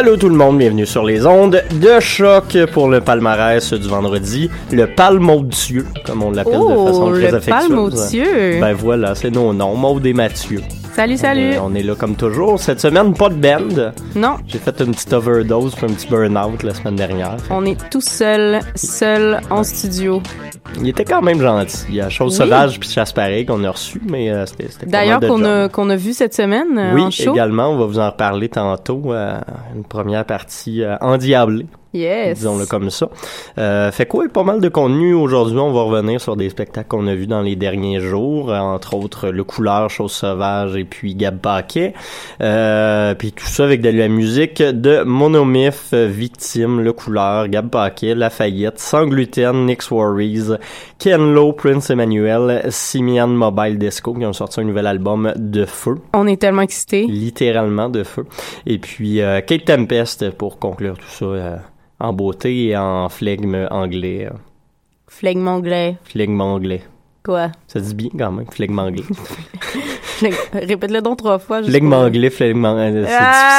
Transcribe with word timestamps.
Allô 0.00 0.16
tout 0.16 0.28
le 0.28 0.36
monde, 0.36 0.58
bienvenue 0.58 0.86
sur 0.86 1.02
les 1.04 1.26
ondes 1.26 1.60
de 1.72 1.98
choc 1.98 2.56
pour 2.72 2.86
le 2.88 3.00
palmarès 3.00 3.72
du 3.72 3.88
vendredi, 3.88 4.48
le 4.70 4.86
Palmaudieux, 4.86 5.86
comme 6.06 6.22
on 6.22 6.30
l'appelle 6.30 6.52
de 6.52 6.86
façon 6.86 7.08
Oh, 7.08 7.10
très 7.14 7.32
le 7.32 7.36
affectueuse. 7.36 7.68
Palmaudieux. 7.68 8.60
Ben 8.60 8.74
voilà, 8.74 9.16
c'est 9.16 9.32
nos 9.32 9.52
noms, 9.52 9.74
Maud 9.74 10.06
et 10.06 10.12
Mathieu. 10.12 10.60
Salut, 10.94 11.16
salut. 11.16 11.50
On 11.50 11.52
est, 11.52 11.58
on 11.58 11.74
est 11.74 11.82
là 11.82 11.94
comme 11.96 12.14
toujours. 12.14 12.60
Cette 12.60 12.78
semaine, 12.78 13.12
pas 13.12 13.28
de 13.28 13.34
band. 13.34 13.92
Non, 14.14 14.36
J'ai 14.46 14.58
fait 14.58 14.80
une 14.80 14.92
petite 14.92 15.12
overdose, 15.12 15.74
puis 15.74 15.86
un 15.86 15.94
petit 15.94 16.06
burn-out 16.06 16.62
la 16.62 16.74
semaine 16.74 16.94
dernière. 16.94 17.36
On 17.50 17.66
est 17.66 17.78
tout 17.90 18.00
seul, 18.00 18.60
seul 18.76 19.40
en 19.50 19.64
studio. 19.64 20.22
Il 20.80 20.88
était 20.88 21.04
quand 21.04 21.22
même 21.22 21.40
gentil. 21.40 21.84
Il 21.88 21.94
y 21.96 22.00
a 22.00 22.08
Chose 22.08 22.32
Oui. 22.32 22.38
Sauvage 22.46 22.78
puis 22.78 22.88
Chasse 22.88 23.12
Pareil 23.12 23.44
qu'on 23.46 23.62
a 23.64 23.70
reçu, 23.70 24.00
mais 24.08 24.30
euh, 24.30 24.46
c'était 24.46 24.68
D'ailleurs, 24.86 25.20
qu'on 25.20 25.44
a, 25.44 25.68
qu'on 25.68 25.90
a 25.90 25.96
vu 25.96 26.12
cette 26.12 26.34
semaine 26.34 26.78
euh, 26.78 26.94
Oui, 26.94 27.02
en 27.02 27.10
show. 27.10 27.32
également, 27.32 27.68
on 27.70 27.78
va 27.78 27.86
vous 27.86 27.98
en 27.98 28.10
reparler 28.10 28.48
tantôt. 28.48 29.12
euh, 29.12 29.38
une 29.74 29.84
première 29.84 30.24
partie 30.24 30.82
euh, 30.82 30.96
endiablée, 31.00 31.66
Yes. 31.94 32.38
disons-le 32.38 32.66
comme 32.66 32.90
ça. 32.90 33.08
Euh, 33.56 33.90
fait 33.90 34.06
quoi, 34.06 34.26
pas 34.28 34.42
mal 34.44 34.60
de 34.60 34.68
contenu 34.68 35.14
aujourd'hui. 35.14 35.58
On 35.58 35.72
va 35.72 35.82
revenir 35.82 36.20
sur 36.20 36.36
des 36.36 36.50
spectacles 36.50 36.88
qu'on 36.88 37.06
a 37.06 37.14
vus 37.14 37.26
dans 37.26 37.40
les 37.40 37.56
derniers 37.56 38.00
jours, 38.00 38.52
euh, 38.52 38.58
entre 38.58 38.94
autres 38.94 39.28
Le 39.30 39.42
Couleur, 39.44 39.88
Chose 39.88 40.12
Sauvage 40.12 40.76
et 40.76 40.84
puis 40.84 41.14
Gab 41.14 41.38
Paquet. 41.38 41.94
Euh, 42.40 43.14
puis 43.14 43.32
tout 43.32 43.46
ça 43.46 43.64
avec 43.64 43.80
de 43.80 43.88
la 43.90 44.08
musique 44.08 44.62
de 44.62 45.02
Monomyth, 45.02 45.90
euh, 45.94 46.06
Victime, 46.10 46.80
Le 46.80 46.92
Couleur, 46.92 47.48
Gab 47.48 47.68
Paquet, 47.70 48.14
Lafayette, 48.14 48.78
Sans 48.78 49.06
Gluten, 49.06 49.66
Nix 49.66 49.90
Worries, 49.90 50.56
Ken 50.98 51.32
Lo, 51.32 51.52
Prince 51.52 51.90
Emmanuel, 51.90 52.66
Simian 52.70 53.28
Mobile 53.28 53.78
Disco 53.78 54.12
qui 54.14 54.26
ont 54.26 54.32
sorti 54.32 54.60
un 54.60 54.64
nouvel 54.64 54.86
album 54.86 55.32
de 55.36 55.64
feu 55.64 55.96
On 56.14 56.26
est 56.26 56.40
tellement 56.40 56.62
excités. 56.62 57.06
littéralement 57.06 57.88
de 57.88 58.02
feu. 58.04 58.26
Et 58.66 58.78
puis 58.78 59.20
euh, 59.22 59.40
Kate 59.40 59.64
Tempest 59.64 60.30
pour 60.32 60.58
conclure 60.58 60.98
tout 60.98 61.08
ça 61.08 61.24
euh, 61.24 61.56
en 62.00 62.12
beauté 62.12 62.68
et 62.68 62.76
en 62.76 63.08
flegme 63.08 63.66
anglais. 63.70 64.26
euh, 64.26 64.36
Flegme 65.08 65.48
anglais. 65.48 65.96
flegme 66.04 66.40
anglais. 66.40 66.82
Quoi? 67.24 67.50
Ça 67.66 67.80
dit 67.80 67.94
bien 67.94 68.10
quand 68.18 68.32
même, 68.32 68.46
flegme 68.50 68.78
anglais. 68.78 69.04
Répète-le 70.52 71.00
donc 71.00 71.18
trois 71.18 71.38
fois. 71.38 71.62
flegme 72.30 72.64
anglais. 72.64 73.06
C'est 73.08 73.16
Ah! 73.18 73.58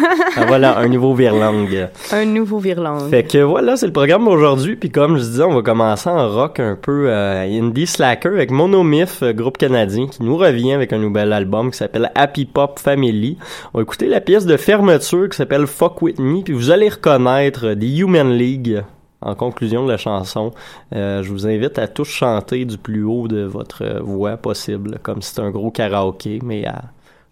difficile 0.00 0.06
ça. 0.16 0.22
Ah, 0.36 0.44
voilà, 0.46 0.78
un 0.78 0.88
nouveau 0.88 1.14
virlangue. 1.14 1.88
Un 2.12 2.24
nouveau 2.24 2.58
virlangue. 2.58 3.08
Fait 3.10 3.24
que 3.24 3.38
voilà, 3.38 3.76
c'est 3.76 3.86
le 3.86 3.92
programme 3.92 4.28
aujourd'hui. 4.28 4.76
Puis 4.76 4.90
comme 4.90 5.16
je 5.16 5.22
disais, 5.22 5.42
on 5.42 5.54
va 5.54 5.62
commencer 5.62 6.08
en 6.08 6.28
rock 6.28 6.60
un 6.60 6.76
peu 6.80 7.06
euh, 7.08 7.42
indie 7.42 7.86
slacker 7.86 8.28
avec 8.28 8.50
Monomyth, 8.50 9.18
euh, 9.22 9.32
groupe 9.32 9.58
canadien, 9.58 10.06
qui 10.08 10.22
nous 10.22 10.36
revient 10.36 10.72
avec 10.72 10.92
un 10.92 10.98
nouvel 10.98 11.32
album 11.32 11.70
qui 11.70 11.78
s'appelle 11.78 12.10
Happy 12.14 12.44
Pop 12.46 12.78
Family. 12.78 13.36
On 13.74 13.78
va 13.78 13.82
écouter 13.82 14.06
la 14.06 14.20
pièce 14.20 14.46
de 14.46 14.56
fermeture 14.56 15.28
qui 15.28 15.36
s'appelle 15.36 15.66
Fuck 15.66 16.00
With 16.02 16.18
Me. 16.18 16.42
Puis 16.42 16.54
vous 16.54 16.70
allez 16.70 16.88
reconnaître 16.88 17.74
The 17.74 17.82
Human 17.98 18.30
League 18.32 18.82
en 19.22 19.34
conclusion 19.34 19.84
de 19.84 19.90
la 19.90 19.96
chanson. 19.98 20.52
Euh, 20.94 21.22
je 21.22 21.30
vous 21.30 21.46
invite 21.46 21.78
à 21.78 21.88
tous 21.88 22.06
chanter 22.08 22.64
du 22.64 22.78
plus 22.78 23.04
haut 23.04 23.28
de 23.28 23.42
votre 23.42 24.00
voix 24.02 24.36
possible, 24.36 24.98
comme 25.02 25.22
si 25.22 25.30
c'était 25.30 25.42
un 25.42 25.50
gros 25.50 25.70
karaoké, 25.70 26.38
mais 26.42 26.66
à 26.66 26.84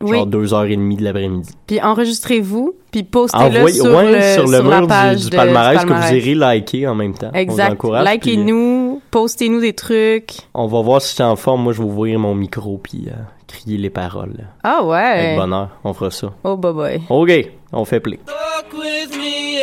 Oui. 0.03 0.17
genre 0.17 0.27
deux 0.27 0.55
heures 0.55 0.65
et 0.67 0.77
demie 0.77 0.97
de 0.97 1.05
l'après-midi. 1.05 1.51
Puis 1.67 1.81
enregistrez-vous, 1.81 2.75
puis 2.93 3.03
postez-le 3.03 3.69
sur, 3.69 3.85
ouais, 3.87 4.13
le, 4.13 4.23
sur 4.35 4.45
le 4.47 4.53
la 4.53 4.63
mur 4.63 4.87
page 4.87 5.25
du, 5.25 5.31
palmarès, 5.37 5.81
du 5.81 5.87
que 5.87 5.93
vous 5.93 6.15
irez 6.15 6.35
liker 6.35 6.87
en 6.87 6.95
même 6.95 7.15
temps. 7.15 7.33
Exact. 7.35 7.77
puis, 7.79 7.91
euh, 7.91 8.05
Likez-nous, 8.05 9.03
postez-nous 9.11 9.61
des 9.61 9.73
trucs. 9.73 10.35
On 10.55 10.67
va 10.67 10.83
voir 10.83 11.03
si 11.03 11.15
suis 11.15 11.23
en 11.25 11.37
forme. 11.37 11.63
Moi, 11.65 11.73
je 11.73 11.79
vais 11.79 11.89
ouvrir 11.89 12.19
mon 12.19 12.35
micro 12.35 12.79
puis 12.79 13.07
euh, 13.09 13.13
crier 13.49 13.77
les 13.79 13.91
paroles. 13.91 14.47
Ah 14.63 14.85
ouais. 14.85 14.97
Avec 14.99 15.37
bonheur, 15.39 15.71
on 15.83 15.93
fera 15.93 16.11
ça. 16.11 16.33
Oh, 16.45 16.57
bye 16.57 16.73
bye. 16.73 17.03
OK, 17.09 17.33
on 17.73 17.85
fait 17.85 18.01
play. 18.01 18.21
Fuck 18.27 18.73
with 18.79 19.17
me 19.19 19.58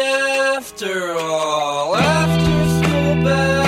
after 0.55 1.17
all. 1.17 1.95
After 1.97 2.85
school 2.85 3.15
basketball. 3.23 3.64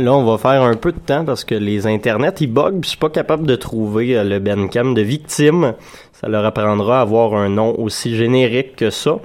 Là, 0.00 0.12
on 0.12 0.24
va 0.24 0.38
faire 0.38 0.62
un 0.62 0.74
peu 0.74 0.92
de 0.92 0.98
temps 0.98 1.24
parce 1.24 1.44
que 1.44 1.54
les 1.54 1.86
internets, 1.86 2.34
ils 2.40 2.46
bug, 2.52 2.80
puis 2.80 2.84
je 2.84 2.88
suis 2.90 2.98
pas 2.98 3.10
capable 3.10 3.46
de 3.46 3.56
trouver 3.56 4.16
euh, 4.16 4.24
le 4.24 4.38
Bandcamp 4.38 4.92
de 4.92 5.02
victime. 5.02 5.74
Ça 6.12 6.28
leur 6.28 6.44
apprendra 6.44 6.98
à 6.98 7.02
avoir 7.02 7.34
un 7.34 7.48
nom 7.48 7.74
aussi 7.78 8.14
générique 8.16 8.76
que 8.76 8.90
ça. 8.90 9.16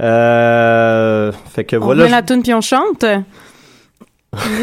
Euh, 0.00 1.32
fait 1.50 1.64
que 1.64 1.76
On 1.76 1.80
voilà. 1.80 2.04
met 2.04 2.10
la 2.10 2.22
tune 2.22 2.42
puis 2.42 2.54
on 2.54 2.60
chante? 2.60 3.04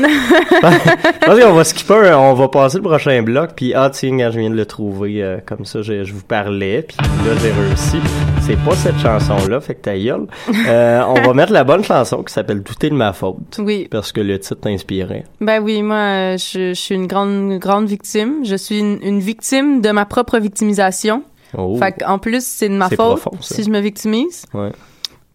Je 0.07 1.25
pense 1.25 1.39
qu'on 1.39 1.53
va 1.53 1.63
skipper, 1.63 1.93
un- 2.09 2.17
on 2.17 2.33
va 2.33 2.47
passer 2.47 2.77
le 2.77 2.83
prochain 2.83 3.21
bloc, 3.23 3.51
puis 3.55 3.73
ah 3.73 3.89
tiens, 3.91 4.17
quand 4.17 4.31
je 4.31 4.39
viens 4.39 4.49
de 4.49 4.55
le 4.55 4.65
trouver, 4.65 5.23
euh, 5.23 5.37
comme 5.45 5.65
ça, 5.65 5.81
je, 5.81 6.03
je 6.03 6.13
vous 6.13 6.23
parlais, 6.23 6.83
puis 6.83 6.97
là 6.99 7.33
j'ai 7.41 7.51
réussi. 7.51 7.97
C'est 8.41 8.57
pas 8.63 8.75
cette 8.75 8.99
chanson-là, 8.99 9.59
fait 9.59 9.73
que 9.75 9.81
ta 9.81 9.97
gueule. 9.97 10.27
Euh, 10.67 11.01
on 11.07 11.15
va 11.15 11.33
mettre 11.33 11.51
la 11.51 11.63
bonne 11.63 11.83
chanson 11.83 12.21
qui 12.21 12.31
s'appelle 12.31 12.61
Tout 12.61 12.85
est 12.85 12.89
de 12.91 12.95
ma 12.95 13.11
faute. 13.11 13.57
Oui. 13.59 13.87
Parce 13.89 14.11
que 14.11 14.21
le 14.21 14.37
titre 14.39 14.61
t'inspirait. 14.61 15.23
Ben 15.41 15.59
oui, 15.61 15.81
moi, 15.81 15.95
euh, 15.97 16.37
je, 16.37 16.69
je 16.69 16.79
suis 16.79 16.93
une 16.95 17.07
grande, 17.07 17.57
grande 17.57 17.87
victime. 17.87 18.43
Je 18.43 18.55
suis 18.55 18.79
une, 18.79 18.99
une 19.01 19.19
victime 19.19 19.81
de 19.81 19.89
ma 19.89 20.05
propre 20.05 20.37
victimisation. 20.37 21.23
Oh. 21.57 21.77
Fait 21.77 22.03
en 22.05 22.19
plus, 22.19 22.45
c'est 22.45 22.69
de 22.69 22.75
ma 22.75 22.89
faute 22.89 22.97
profond, 22.97 23.31
si 23.41 23.63
je 23.63 23.69
me 23.71 23.79
victimise. 23.79 24.45
Ouais. 24.53 24.71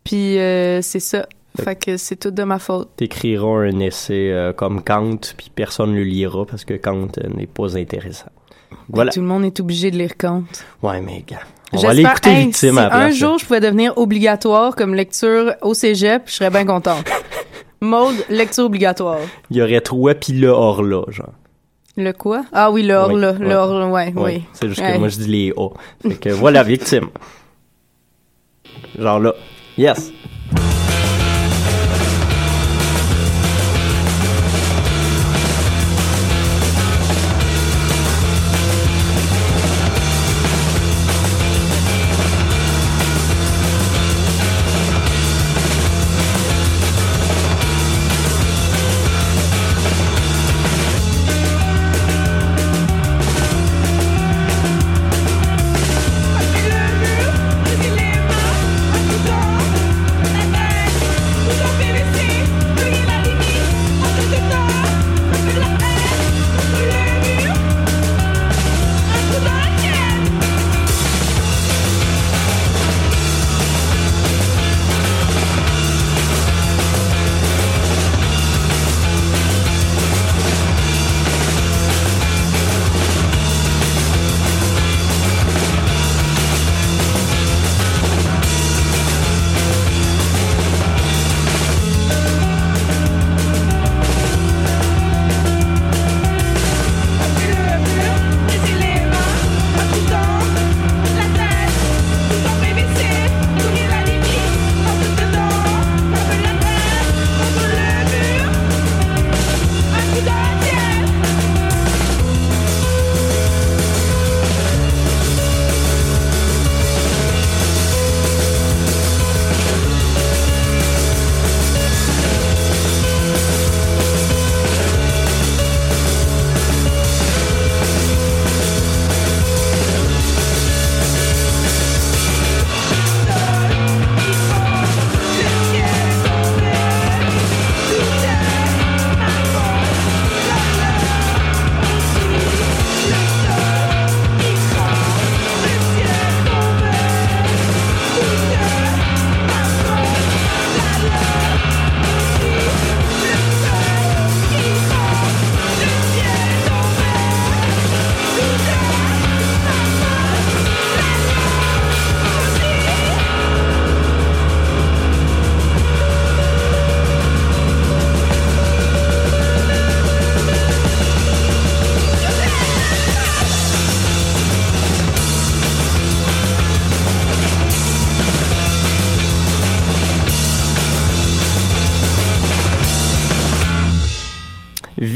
Puis 0.05 0.39
euh, 0.39 0.81
c'est 0.83 1.01
ça. 1.01 1.27
Fait 1.57 1.77
que 1.77 1.97
c'est 1.97 2.17
tout 2.17 2.31
de 2.31 2.43
ma 2.45 2.59
faute. 2.59 2.91
T'écriras 2.97 3.65
un 3.67 3.81
essai 3.81 4.31
euh, 4.31 4.53
comme 4.53 4.83
Kant, 4.83 5.19
puis 5.37 5.51
personne 5.55 5.91
ne 5.93 5.97
le 5.97 6.05
lira 6.05 6.47
parce 6.47 6.65
que 6.65 6.75
Kant 6.75 7.09
euh, 7.19 7.29
n'est 7.37 7.47
pas 7.49 7.77
intéressant. 7.77 8.31
Voilà. 8.89 9.11
Tout 9.11 9.21
le 9.21 9.27
monde 9.27 9.45
est 9.45 9.59
obligé 9.61 9.91
de 9.91 9.97
lire 9.99 10.17
Kant. 10.17 10.45
Ouais, 10.83 11.01
mais 11.01 11.25
gars. 11.27 11.41
On 11.73 11.79
va 11.79 11.91
aller 11.91 12.03
écouter 12.03 12.31
hey, 12.31 12.45
Victime 12.47 12.73
si 12.73 12.79
à 12.79 12.83
la 12.83 12.91
place. 12.91 13.03
un 13.03 13.11
jour 13.11 13.39
je 13.39 13.45
pouvais 13.47 13.61
devenir 13.61 13.97
obligatoire 13.99 14.75
comme 14.75 14.95
lecture 14.95 15.55
au 15.63 15.75
cégep, 15.75 16.23
je 16.27 16.33
serais 16.33 16.51
bien 16.51 16.65
contente. 16.67 17.05
Mode 17.81 18.17
lecture 18.29 18.65
obligatoire. 18.65 19.19
Il 19.51 19.57
y 19.57 19.63
aurait 19.63 19.81
toi 19.81 20.15
puis 20.15 20.33
le 20.33 20.49
hors-là, 20.49 21.03
genre. 21.11 21.33
Le 21.97 22.13
quoi? 22.13 22.45
Ah 22.53 22.71
oui, 22.71 22.83
le 22.83 22.95
hors 22.95 23.13
là. 23.13 23.33
Oui, 23.39 23.47
Le 23.47 23.55
hors 23.55 23.73
là, 23.79 23.87
ouais, 23.89 24.13
Ouais. 24.15 24.35
oui. 24.37 24.45
C'est 24.53 24.69
juste 24.69 24.81
que 24.81 24.99
moi, 24.99 25.09
je 25.09 25.17
dis 25.19 25.27
les 25.29 25.53
A. 25.57 25.69
Fait 26.03 26.15
que 26.17 26.29
voilà, 26.31 26.63
victime. 26.63 27.09
Genre 28.99 29.19
là. 29.21 29.35
Yes. 29.79 30.13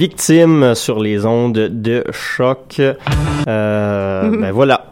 Victime 0.09 0.75
sur 0.75 1.01
les 1.01 1.25
ondes 1.25 1.55
de 1.57 2.05
choc. 2.13 2.79
Euh, 2.79 4.31
ben 4.39 4.53
voilà. 4.53 4.85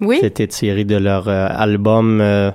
Oui. 0.00 0.18
C'était 0.20 0.46
tiré 0.46 0.84
de 0.84 0.94
leur 0.96 1.26
euh, 1.26 1.48
album. 1.50 2.20
euh, 2.20 2.52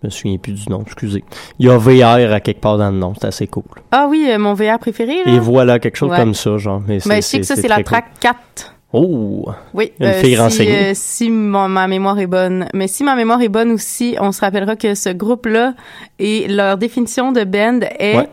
je 0.00 0.06
me 0.06 0.10
souviens 0.10 0.38
plus 0.38 0.52
du 0.54 0.70
nom, 0.70 0.82
excusez. 0.86 1.22
Il 1.58 1.66
y 1.66 1.68
a 1.70 1.76
VR 1.76 2.32
à 2.32 2.40
quelque 2.40 2.62
part 2.62 2.78
dans 2.78 2.90
le 2.90 2.96
nom, 2.96 3.12
c'est 3.20 3.26
assez 3.26 3.46
cool. 3.46 3.64
Ah 3.90 4.06
oui, 4.08 4.26
euh, 4.30 4.38
mon 4.38 4.54
VR 4.54 4.78
préféré, 4.78 5.16
là. 5.26 5.32
Et 5.34 5.38
voilà, 5.38 5.78
quelque 5.78 5.96
chose 5.96 6.10
Ouais. 6.12 6.16
comme 6.16 6.32
ça, 6.32 6.56
genre. 6.56 6.80
Mais 6.88 6.98
Ben, 7.04 7.16
je 7.16 7.20
sais 7.20 7.40
que 7.40 7.44
ça, 7.46 7.56
c'est 7.56 7.68
la 7.68 7.74
très 7.74 7.84
cool. 7.84 7.92
track 7.92 8.04
4. 8.20 8.74
Oh! 8.94 9.50
Oui. 9.74 9.92
Une 10.00 10.06
euh, 10.06 10.12
fille 10.14 10.38
si, 10.50 10.66
euh, 10.66 10.92
si 10.94 11.30
mon- 11.30 11.68
ma 11.68 11.86
mémoire 11.88 12.18
est 12.20 12.26
bonne. 12.26 12.68
Mais 12.72 12.88
si 12.88 13.04
ma 13.04 13.16
mémoire 13.16 13.42
est 13.42 13.50
bonne 13.50 13.70
aussi, 13.72 14.16
on 14.18 14.32
se 14.32 14.40
rappellera 14.40 14.76
que 14.76 14.94
ce 14.94 15.10
groupe-là 15.10 15.74
et 16.18 16.48
leur 16.48 16.78
définition 16.78 17.32
de 17.32 17.44
band 17.44 17.80
est 17.98 18.16
Ouais. 18.16 18.28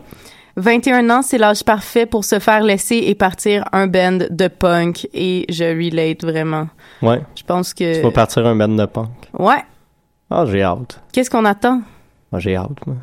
21 0.56 1.10
ans, 1.10 1.22
c'est 1.22 1.38
l'âge 1.38 1.62
parfait 1.64 2.06
pour 2.06 2.24
se 2.24 2.38
faire 2.38 2.62
laisser 2.62 2.96
et 2.96 3.14
partir 3.14 3.64
un 3.72 3.86
band 3.86 4.18
de 4.30 4.48
punk. 4.48 5.06
Et 5.12 5.44
je 5.48 5.64
relate 5.64 6.22
vraiment. 6.24 6.68
Ouais. 7.02 7.20
Je 7.36 7.42
pense 7.44 7.74
que... 7.74 7.96
Tu 7.96 8.02
vas 8.02 8.10
partir 8.10 8.46
un 8.46 8.56
band 8.56 8.68
de 8.68 8.86
punk. 8.86 9.08
Ouais. 9.38 9.62
Ah, 10.30 10.44
j'ai 10.50 10.62
hâte. 10.62 11.00
Qu'est-ce 11.12 11.30
qu'on 11.30 11.44
attend? 11.44 11.82
Ah, 12.32 12.38
j'ai 12.38 12.56
hâte, 12.56 12.84
moi. 12.86 12.96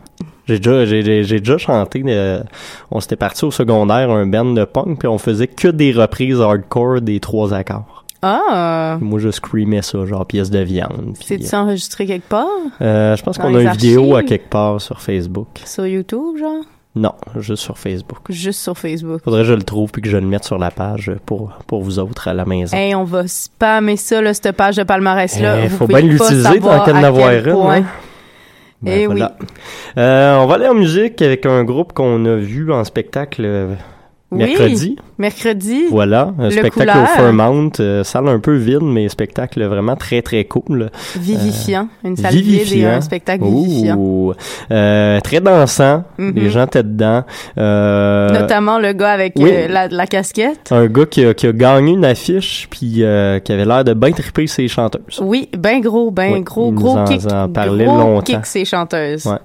J'ai 0.46 0.58
déjà, 0.60 0.86
j'ai, 0.86 1.24
j'ai- 1.24 1.40
déjà 1.40 1.58
chanté. 1.58 2.04
euh, 2.08 2.44
on 2.92 3.00
s'était 3.00 3.16
parti 3.16 3.46
au 3.46 3.52
secondaire, 3.52 4.10
un 4.12 4.26
band 4.26 4.46
de 4.54 4.66
punk, 4.66 5.00
puis 5.00 5.08
on 5.08 5.18
faisait 5.18 5.48
que 5.48 5.70
des 5.70 5.94
reprises 5.94 6.42
hardcore 6.42 7.00
des 7.02 7.22
trois 7.22 7.54
accords. 7.54 8.04
Ah! 8.22 8.98
Moi, 9.00 9.20
je 9.20 9.32
screamais 9.32 9.82
ça, 9.82 10.06
genre 10.06 10.26
pièce 10.26 10.50
de 10.50 10.60
viande. 10.60 11.16
C'est-tu 11.22 11.56
enregistré 11.56 12.06
quelque 12.06 12.28
part? 12.28 12.48
euh, 12.82 13.16
je 13.16 13.24
pense 13.24 13.38
qu'on 13.38 13.56
a 13.56 13.62
une 13.62 13.70
vidéo 13.72 14.16
à 14.16 14.24
quelque 14.24 14.50
part 14.50 14.82
sur 14.82 15.02
Facebook. 15.02 15.48
Sur 15.66 15.86
YouTube, 15.88 16.38
genre? 16.40 16.64
Non, 16.96 17.14
juste 17.40 17.64
sur 17.64 17.78
Facebook. 17.78 18.20
Juste 18.30 18.60
sur 18.62 18.78
Facebook. 18.78 19.22
Faudrait 19.24 19.42
que 19.42 19.48
je 19.48 19.54
le 19.54 19.64
trouve 19.64 19.90
puis 19.92 20.02
que 20.04 20.10
je 20.10 20.18
le 20.18 20.28
mette 20.28 20.44
sur 20.44 20.60
la 20.60 20.70
page 20.70 21.12
pour, 21.26 21.52
pour 21.66 21.82
vous 21.82 21.98
autres 21.98 22.28
à 22.28 22.34
la 22.36 22.46
maison. 22.46 22.78
Hey, 22.78 22.94
on 22.94 23.04
va 23.04 23.28
spammer 23.28 23.98
ça, 23.98 24.22
là, 24.22 24.34
cette 24.34 24.52
page 24.52 24.76
de 24.76 24.84
palmarès-là. 24.84 25.64
Eh, 25.64 25.68
Vous 25.70 25.78
faut 25.78 25.88
bien 25.88 26.02
l'utiliser 26.02 26.60
tant 26.60 26.84
qu'à 26.84 26.94
en 26.94 27.04
avoir 27.04 27.32
une, 27.32 27.50
hein. 27.50 27.84
Ben, 28.84 29.00
Eh 29.02 29.06
voilà. 29.08 29.36
Euh, 29.98 30.36
on 30.38 30.46
va 30.46 30.56
aller 30.56 30.68
en 30.68 30.76
musique 30.76 31.20
avec 31.24 31.46
un 31.48 31.64
groupe 31.64 31.94
qu'on 31.94 32.24
a 32.26 32.36
vu 32.36 32.72
en 32.72 32.84
spectacle 32.84 33.44
Oui. 34.34 34.46
mercredi. 34.46 34.96
Mercredi. 35.18 35.84
Voilà, 35.90 36.34
un 36.40 36.46
Le 36.46 36.52
spectacle 36.52 36.90
couleur. 36.92 37.04
au 37.04 37.06
Fairmount, 37.18 37.70
euh, 37.80 38.04
salle 38.04 38.28
un 38.28 38.40
peu 38.40 38.56
vide, 38.56 38.82
mais 38.82 39.08
spectacle 39.10 39.64
vraiment 39.64 39.96
très 39.96 40.22
très 40.22 40.44
cool. 40.46 40.90
Vivifiant. 41.18 41.88
Euh, 42.04 42.10
Une 42.10 42.18
salle 42.18 42.34
vide 42.36 42.74
et 42.74 42.86
un 42.86 43.00
spectacle 43.02 43.44
vivifiant. 43.46 43.96
Ouh. 43.98 44.34
Euh, 44.72 45.20
très 45.22 45.40
dansant, 45.40 46.04
Mhm. 46.18 46.34
les 46.36 46.50
gens 46.50 46.66
étaient 46.66 46.84
dedans. 46.84 47.24
Euh, 47.58 48.30
Notamment 48.30 48.80
le 48.80 48.94
gars 48.94 49.12
avec 49.12 49.34
oui. 49.38 49.52
la, 49.70 49.88
la 49.88 50.08
casquette. 50.08 50.72
un 50.72 50.88
gars 50.88 51.06
qui 51.06 51.24
a, 51.26 51.34
qui 51.34 51.48
a 51.48 51.52
gagné 51.54 51.92
une 51.94 52.06
affiche 52.06 52.68
puis 52.70 52.88
qui 52.88 53.04
avait 53.06 53.66
l'air 53.66 53.84
de 53.84 53.94
bien 53.94 54.12
triper 54.12 54.48
ses 54.48 54.68
chanteuses. 54.68 55.20
Oui, 55.22 55.50
ben 55.58 55.80
gros, 55.80 56.12
ben 56.12 56.34
Oui, 56.34 56.42
gros, 56.42 56.72
gros 56.72 56.98
en- 56.98 57.06
kick. 57.06 57.22
en 57.32 57.50
parlait 57.50 57.86
gros 57.86 57.98
longtemps. 57.98 58.22
kick, 58.22 58.46
ses 58.46 58.66
chanteuses. 58.66 59.26
Ouais. 59.26 59.38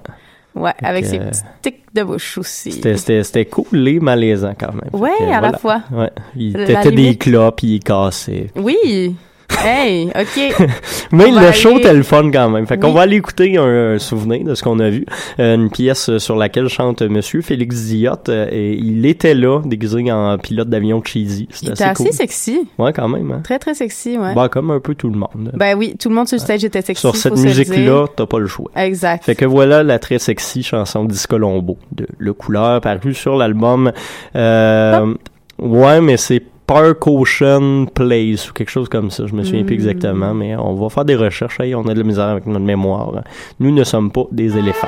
Ouais, 0.59 0.73
avec 0.83 1.05
que, 1.05 1.09
ses 1.09 1.19
petits 1.19 1.41
tics 1.61 1.83
de 1.93 2.03
bouche 2.03 2.37
aussi. 2.37 2.71
C'était, 2.71 3.45
cool 3.45 3.87
et 3.87 3.99
malaisant 3.99 4.53
quand 4.59 4.73
même. 4.73 4.89
Ouais, 4.93 5.09
que, 5.17 5.23
à 5.23 5.41
la 5.41 5.57
fois. 5.57 5.81
Ouais. 5.91 6.11
Il 6.35 6.53
tétait 6.53 6.91
des 6.91 7.15
clopes, 7.15 7.63
il 7.63 7.79
cassait. 7.79 8.51
Oui. 8.55 9.15
Hey, 9.57 10.07
OK. 10.07 10.67
Mais 11.11 11.31
le 11.31 11.51
show 11.51 11.77
était 11.77 11.93
le 11.93 12.03
fun 12.03 12.29
quand 12.31 12.49
même. 12.49 12.65
Fait 12.67 12.77
qu'on 12.77 12.89
Oui. 12.89 12.93
va 12.93 13.01
aller 13.01 13.17
écouter 13.17 13.57
un, 13.57 13.93
un 13.95 13.99
souvenir 13.99 14.43
de 14.45 14.55
ce 14.55 14.63
qu'on 14.63 14.79
a 14.79 14.89
vu. 14.89 15.05
Euh, 15.39 15.55
une 15.55 15.69
pièce 15.69 16.17
sur 16.17 16.35
laquelle 16.37 16.69
chante 16.69 17.01
Monsieur 17.01 17.41
Félix 17.41 17.91
euh, 18.29 18.47
et 18.51 18.73
il 18.73 19.05
était 19.05 19.33
là, 19.33 19.59
déguisé 19.65 20.11
en 20.11 20.37
pilote 20.37 20.69
d'avion 20.69 21.01
cheesy. 21.03 21.47
C'était 21.51 21.71
était 21.73 21.83
assez 21.83 21.91
assez 21.91 22.03
cool. 22.03 22.13
sexy. 22.13 22.67
Ouais, 22.77 22.93
quand 22.93 23.07
même. 23.09 23.31
Hein. 23.31 23.41
Très, 23.43 23.59
très 23.59 23.73
sexy, 23.73 24.17
ouais. 24.17 24.33
Bah, 24.33 24.47
comme 24.49 24.71
un 24.71 24.79
peu 24.79 24.95
tout 24.95 25.09
le 25.09 25.17
monde. 25.17 25.51
Ben 25.53 25.77
oui, 25.77 25.95
tout 25.99 26.09
le 26.09 26.15
monde 26.15 26.27
sur 26.27 26.37
le 26.37 26.41
stage 26.41 26.63
était 26.63 26.81
sexy. 26.81 27.01
sur 27.01 27.15
cette 27.15 27.37
se 27.37 27.43
musique-là, 27.43 28.05
t'as 28.15 28.25
pas 28.25 28.39
le 28.39 28.47
choix. 28.47 28.71
Exact. 28.75 29.25
Fait 29.25 29.35
que 29.35 29.45
voilà 29.45 29.83
la 29.83 29.99
très 29.99 30.19
sexy 30.19 30.63
chanson 30.63 31.03
Discolombo 31.05 31.77
de 31.91 32.07
Le 32.17 32.33
Couleur 32.33 32.79
parue 32.81 33.13
sur 33.13 33.35
l'album. 33.35 33.91
Euh, 34.35 35.13
ouais, 35.59 36.01
mais 36.01 36.17
c'est 36.17 36.43
Park 36.69 37.07
Ocean 37.07 37.87
Place 37.91 38.47
ou 38.51 38.53
quelque 38.53 38.69
chose 38.69 38.87
comme 38.89 39.09
ça. 39.09 39.25
Je 39.25 39.33
me 39.33 39.43
souviens 39.43 39.63
plus 39.63 39.73
Mm. 39.73 39.79
exactement, 39.79 40.33
mais 40.35 40.55
on 40.55 40.75
va 40.75 40.89
faire 40.89 41.03
des 41.03 41.15
recherches. 41.15 41.59
Hey, 41.59 41.73
on 41.73 41.81
a 41.87 41.95
de 41.95 41.99
la 41.99 42.05
misère 42.05 42.25
avec 42.25 42.45
notre 42.45 42.63
mémoire. 42.63 43.23
Nous 43.59 43.71
ne 43.71 43.83
sommes 43.83 44.11
pas 44.11 44.25
des 44.31 44.55
éléphants. 44.55 44.87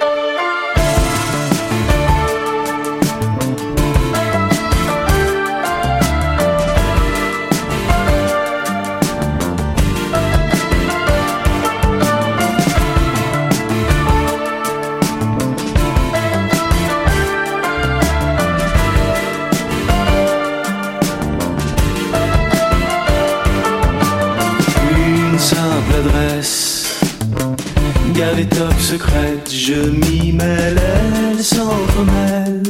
Secrète, 28.91 29.49
je 29.49 29.89
m'y 29.89 30.33
mêle, 30.33 30.77
elle 30.77 31.41
s'entremêle. 31.41 32.61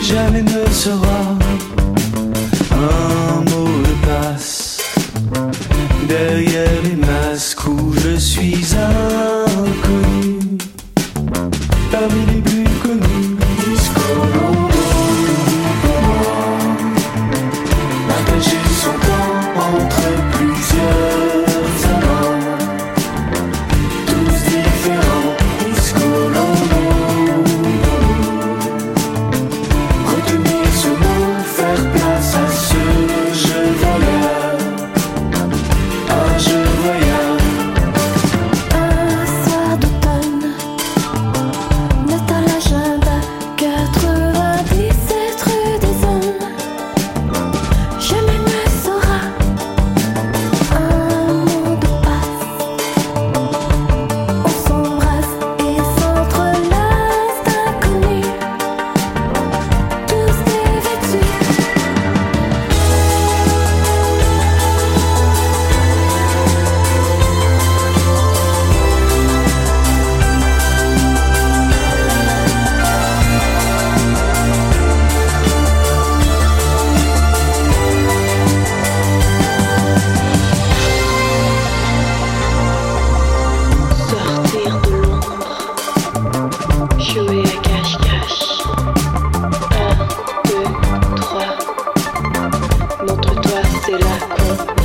Jamais 0.00 0.42
ne 0.42 0.64
sera 0.70 1.36
un 2.70 3.25
c'est 93.86 93.92
là 93.92 94.18
qu'on 94.66 94.75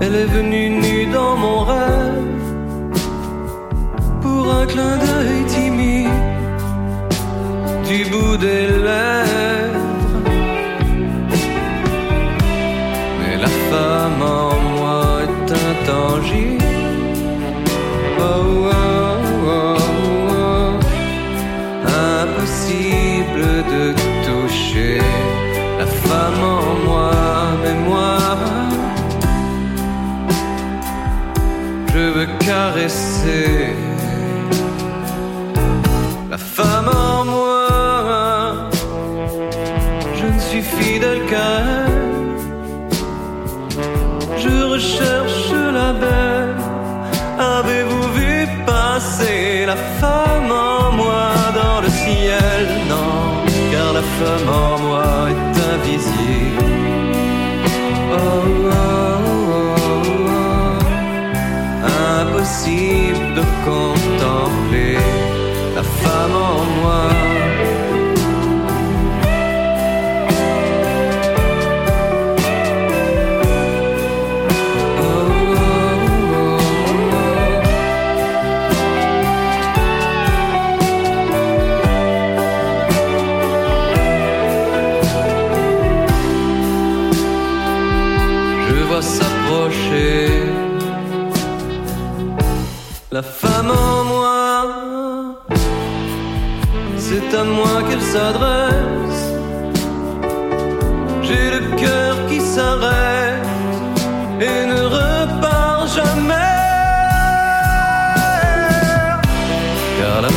est 0.00 0.26
venue 0.26 0.70
nue 0.70 1.06
dans 1.06 1.36
mon 1.36 1.60
rêve. 1.64 2.24
Pour 4.22 4.54
un 4.54 4.66
clin 4.66 4.96
d'œil 4.96 5.44
timide 5.46 6.08
du 7.88 8.04
bout 8.10 8.36
des 8.36 8.77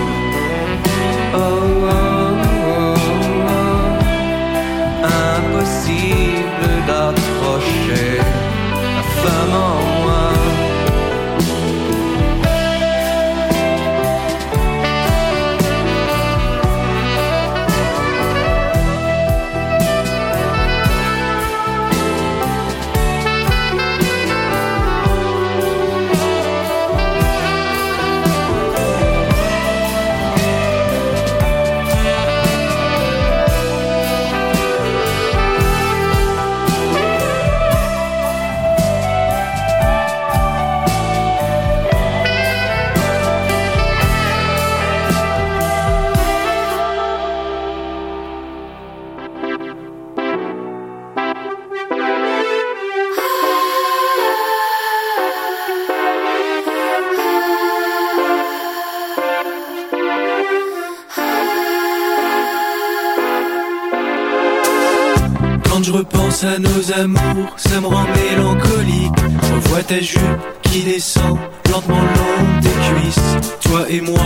nos 66.58 66.92
amours, 66.92 67.52
ça 67.56 67.80
me 67.80 67.86
rend 67.86 68.04
mélancolique. 68.04 69.12
Je 69.42 69.54
revois 69.54 69.82
ta 69.82 70.00
jupe 70.00 70.20
qui 70.62 70.82
descend 70.82 71.38
lentement 71.70 72.00
le 72.00 72.06
long 72.06 72.60
des 72.60 73.00
cuisses. 73.00 73.36
Toi 73.60 73.86
et 73.88 74.00
moi, 74.00 74.20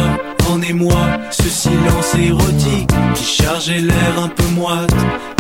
en 0.51 0.63
émoi, 0.63 1.19
ce 1.31 1.49
silence 1.49 2.15
érotique 2.15 2.91
qui 3.15 3.25
chargeait 3.25 3.81
l'air 3.81 4.23
un 4.23 4.29
peu 4.29 4.47
moite 4.55 4.95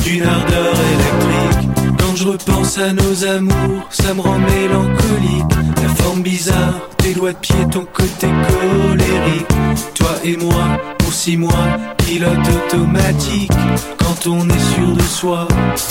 d'une 0.04 0.22
ardeur 0.22 0.74
électrique. 0.74 1.69
Quand 2.10 2.16
je 2.16 2.26
repense 2.26 2.76
à 2.78 2.92
nos 2.92 3.24
amours, 3.24 3.86
ça 3.90 4.12
me 4.14 4.20
rend 4.20 4.40
mélancolique. 4.40 5.54
La 5.80 5.88
forme 6.02 6.22
bizarre, 6.22 6.74
tes 6.96 7.14
doigts 7.14 7.32
de 7.32 7.38
pied, 7.38 7.54
ton 7.70 7.84
côté 7.84 8.26
colérique. 8.26 9.46
Toi 9.94 10.10
et 10.24 10.36
moi, 10.36 10.80
pour 10.98 11.12
six 11.12 11.36
mois, 11.36 11.54
pilote 11.98 12.36
automatique. 12.66 13.52
Quand 13.96 14.26
on 14.26 14.48
est 14.48 14.74
sûr 14.74 14.92
de 14.92 15.02
soi, 15.02 15.46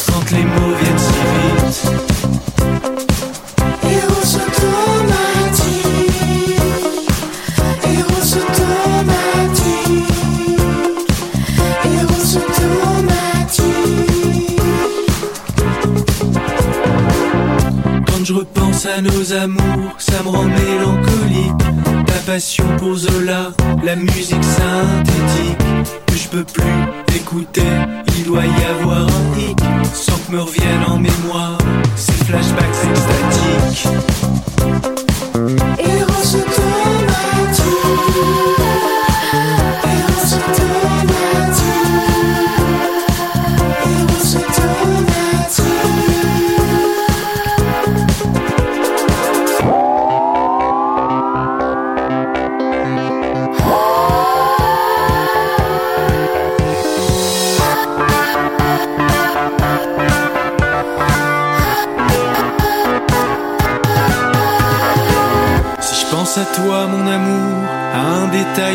quand 0.08 0.32
les 0.32 0.44
mots 0.44 0.76
viennent 0.82 1.00
si 1.00 1.14
vite. 1.94 3.19
À 18.96 19.02
nos 19.02 19.34
amours, 19.34 19.96
ça 19.98 20.24
me 20.24 20.30
rend 20.30 20.44
mélancolique. 20.44 21.62
La 22.08 22.20
passion 22.26 22.66
pour 22.78 22.96
Zola, 22.96 23.52
la 23.84 23.96
musique 23.96 24.44
synthétique 24.44 25.58
que 26.08 26.16
je 26.16 26.28
peux 26.30 26.44
plus 26.44 27.16
écouter. 27.16 27.62
Il 28.18 28.24
doit 28.26 28.46
y 28.46 28.66
avoir 28.80 29.08
un 29.08 29.40
hic 29.40 29.60
sans 29.94 30.18
que 30.18 30.32
me 30.34 30.42
reviennent 30.42 30.86
en 30.88 30.98
mémoire 30.98 31.58
ces 31.96 32.14
flashbacks 32.26 32.66
extatiques. 32.92 33.88
Héros 35.80 36.36
automatique, 36.36 37.66
héros 37.66 38.59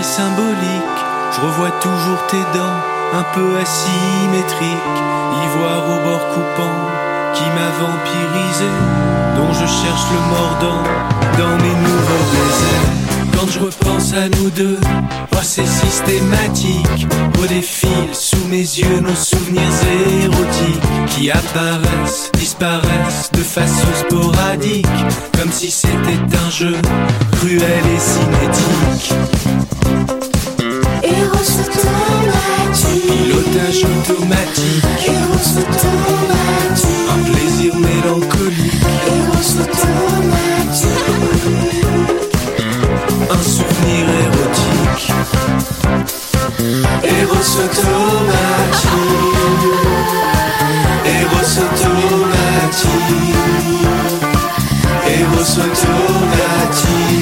symbolique, 0.05 1.01
je 1.35 1.41
revois 1.41 1.71
toujours 1.81 2.21
tes 2.29 2.45
dents, 2.57 2.79
un 3.15 3.25
peu 3.35 3.57
asymétriques, 3.57 5.01
ivoire 5.45 5.85
au 5.89 5.99
bord 6.07 6.29
coupant, 6.35 6.79
qui 7.33 7.45
m'a 7.57 7.71
vampirisé, 7.81 8.71
dont 9.37 9.53
je 9.53 9.67
cherche 9.67 10.07
le 10.13 10.21
mordant 10.31 10.83
dans 11.39 11.57
mes 11.63 11.75
nouveaux 11.89 12.27
baisers. 12.33 13.05
Quand 13.33 13.51
je 13.51 13.59
repense 13.59 14.13
à 14.13 14.29
nous 14.29 14.51
deux. 14.51 14.79
Oh, 15.33 15.39
c'est 15.43 15.67
systématique. 15.67 17.07
Au 17.43 17.47
défil 17.47 18.09
sous 18.13 18.45
mes 18.49 18.59
yeux 18.59 19.01
nos 19.01 19.15
souvenirs 19.15 19.63
érotiques 20.23 21.09
qui 21.09 21.31
apparaissent, 21.31 22.31
disparaissent 22.35 23.31
de 23.33 23.43
façon 23.43 23.89
sporadique, 24.07 24.87
comme 25.39 25.51
si 25.51 25.71
c'était 25.71 26.37
un 26.47 26.51
jeu 26.51 26.77
cruel 27.33 27.83
et 27.95 27.99
cinétique. 27.99 29.15
Pilotage 33.07 33.85
automatique. 33.85 35.11
Un 37.11 37.19
plaisir 37.31 37.73
mélancolique. 37.77 38.83
Un 43.31 43.43
souvenir 43.43 44.05
érotique. 44.25 45.13
Eros 47.05 47.55
automatique. 47.65 49.05
Eros 51.05 51.55
automatique. 51.61 52.55
Eros 55.07 55.53
automatique. 55.59 57.15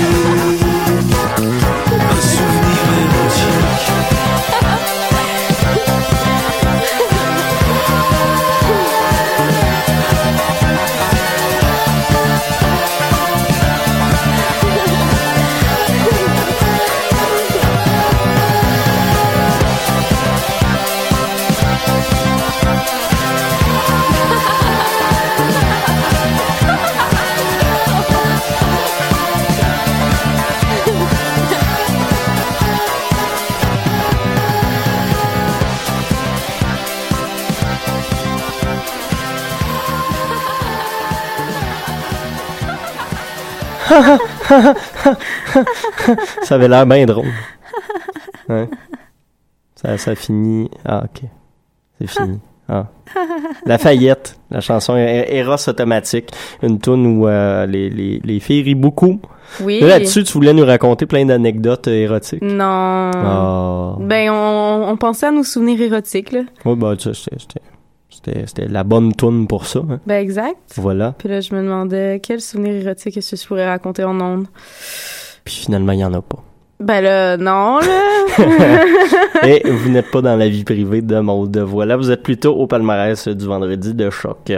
ça 46.42 46.54
avait 46.56 46.68
l'air 46.68 46.86
bien 46.86 47.06
drôle. 47.06 47.26
Ça, 49.74 49.98
ça 49.98 50.14
finit. 50.14 50.70
Ah, 50.84 51.04
ok. 51.04 51.22
C'est 52.00 52.08
fini. 52.10 52.38
Ah. 52.68 52.86
Lafayette, 53.66 54.38
la 54.50 54.60
chanson 54.60 54.96
Er- 54.96 55.26
Eros 55.36 55.68
Automatique, 55.68 56.30
une 56.62 56.78
tune 56.80 57.06
où 57.18 57.26
euh, 57.26 57.66
les, 57.66 57.90
les, 57.90 58.20
les 58.24 58.40
filles 58.40 58.62
rient 58.62 58.74
beaucoup. 58.76 59.20
Oui. 59.60 59.80
Là, 59.80 59.88
Là-dessus, 59.88 60.22
tu 60.24 60.32
voulais 60.34 60.54
nous 60.54 60.64
raconter 60.64 61.04
plein 61.06 61.26
d'anecdotes 61.26 61.88
euh, 61.88 61.92
érotiques. 62.04 62.40
Non. 62.40 63.10
Ah. 63.14 63.96
Ben, 64.00 64.30
on, 64.30 64.86
on 64.88 64.96
pensait 64.96 65.26
à 65.26 65.30
nos 65.32 65.42
souvenirs 65.44 65.80
érotiques, 65.82 66.32
là. 66.32 66.40
Ouais, 66.64 66.76
bah, 66.76 66.94
tu 66.96 67.12
sais, 67.12 67.30
c'était- 68.24 68.68
la 68.68 68.84
bonne 68.84 69.14
tune 69.14 69.46
pour 69.46 69.66
ça. 69.66 69.80
hein. 69.80 70.00
Ben, 70.06 70.22
exact. 70.22 70.56
Voilà. 70.76 71.14
Puis 71.18 71.28
là, 71.28 71.40
je 71.40 71.54
me 71.54 71.62
demandais 71.62 72.20
quel 72.22 72.40
souvenir 72.40 72.74
érotique 72.74 73.16
est-ce 73.16 73.32
que 73.32 73.40
je 73.42 73.46
pourrais 73.46 73.66
raconter 73.68 74.04
en 74.04 74.20
ondes? 74.20 74.46
Puis 75.44 75.54
finalement, 75.54 75.92
il 75.92 75.96
n'y 75.98 76.04
en 76.04 76.14
a 76.14 76.22
pas. 76.22 76.42
Ben 76.82 77.00
là, 77.00 77.36
non, 77.36 77.78
là. 77.78 78.02
Et 79.46 79.62
vous 79.70 79.90
n'êtes 79.90 80.10
pas 80.10 80.20
dans 80.20 80.36
la 80.36 80.48
vie 80.48 80.64
privée 80.64 81.00
de 81.02 81.18
Maud. 81.20 81.56
Voilà, 81.58 81.96
vous 81.96 82.10
êtes 82.10 82.22
plutôt 82.22 82.54
au 82.54 82.66
palmarès 82.66 83.28
du 83.28 83.44
vendredi 83.46 83.94
de 83.94 84.10
choc. 84.10 84.52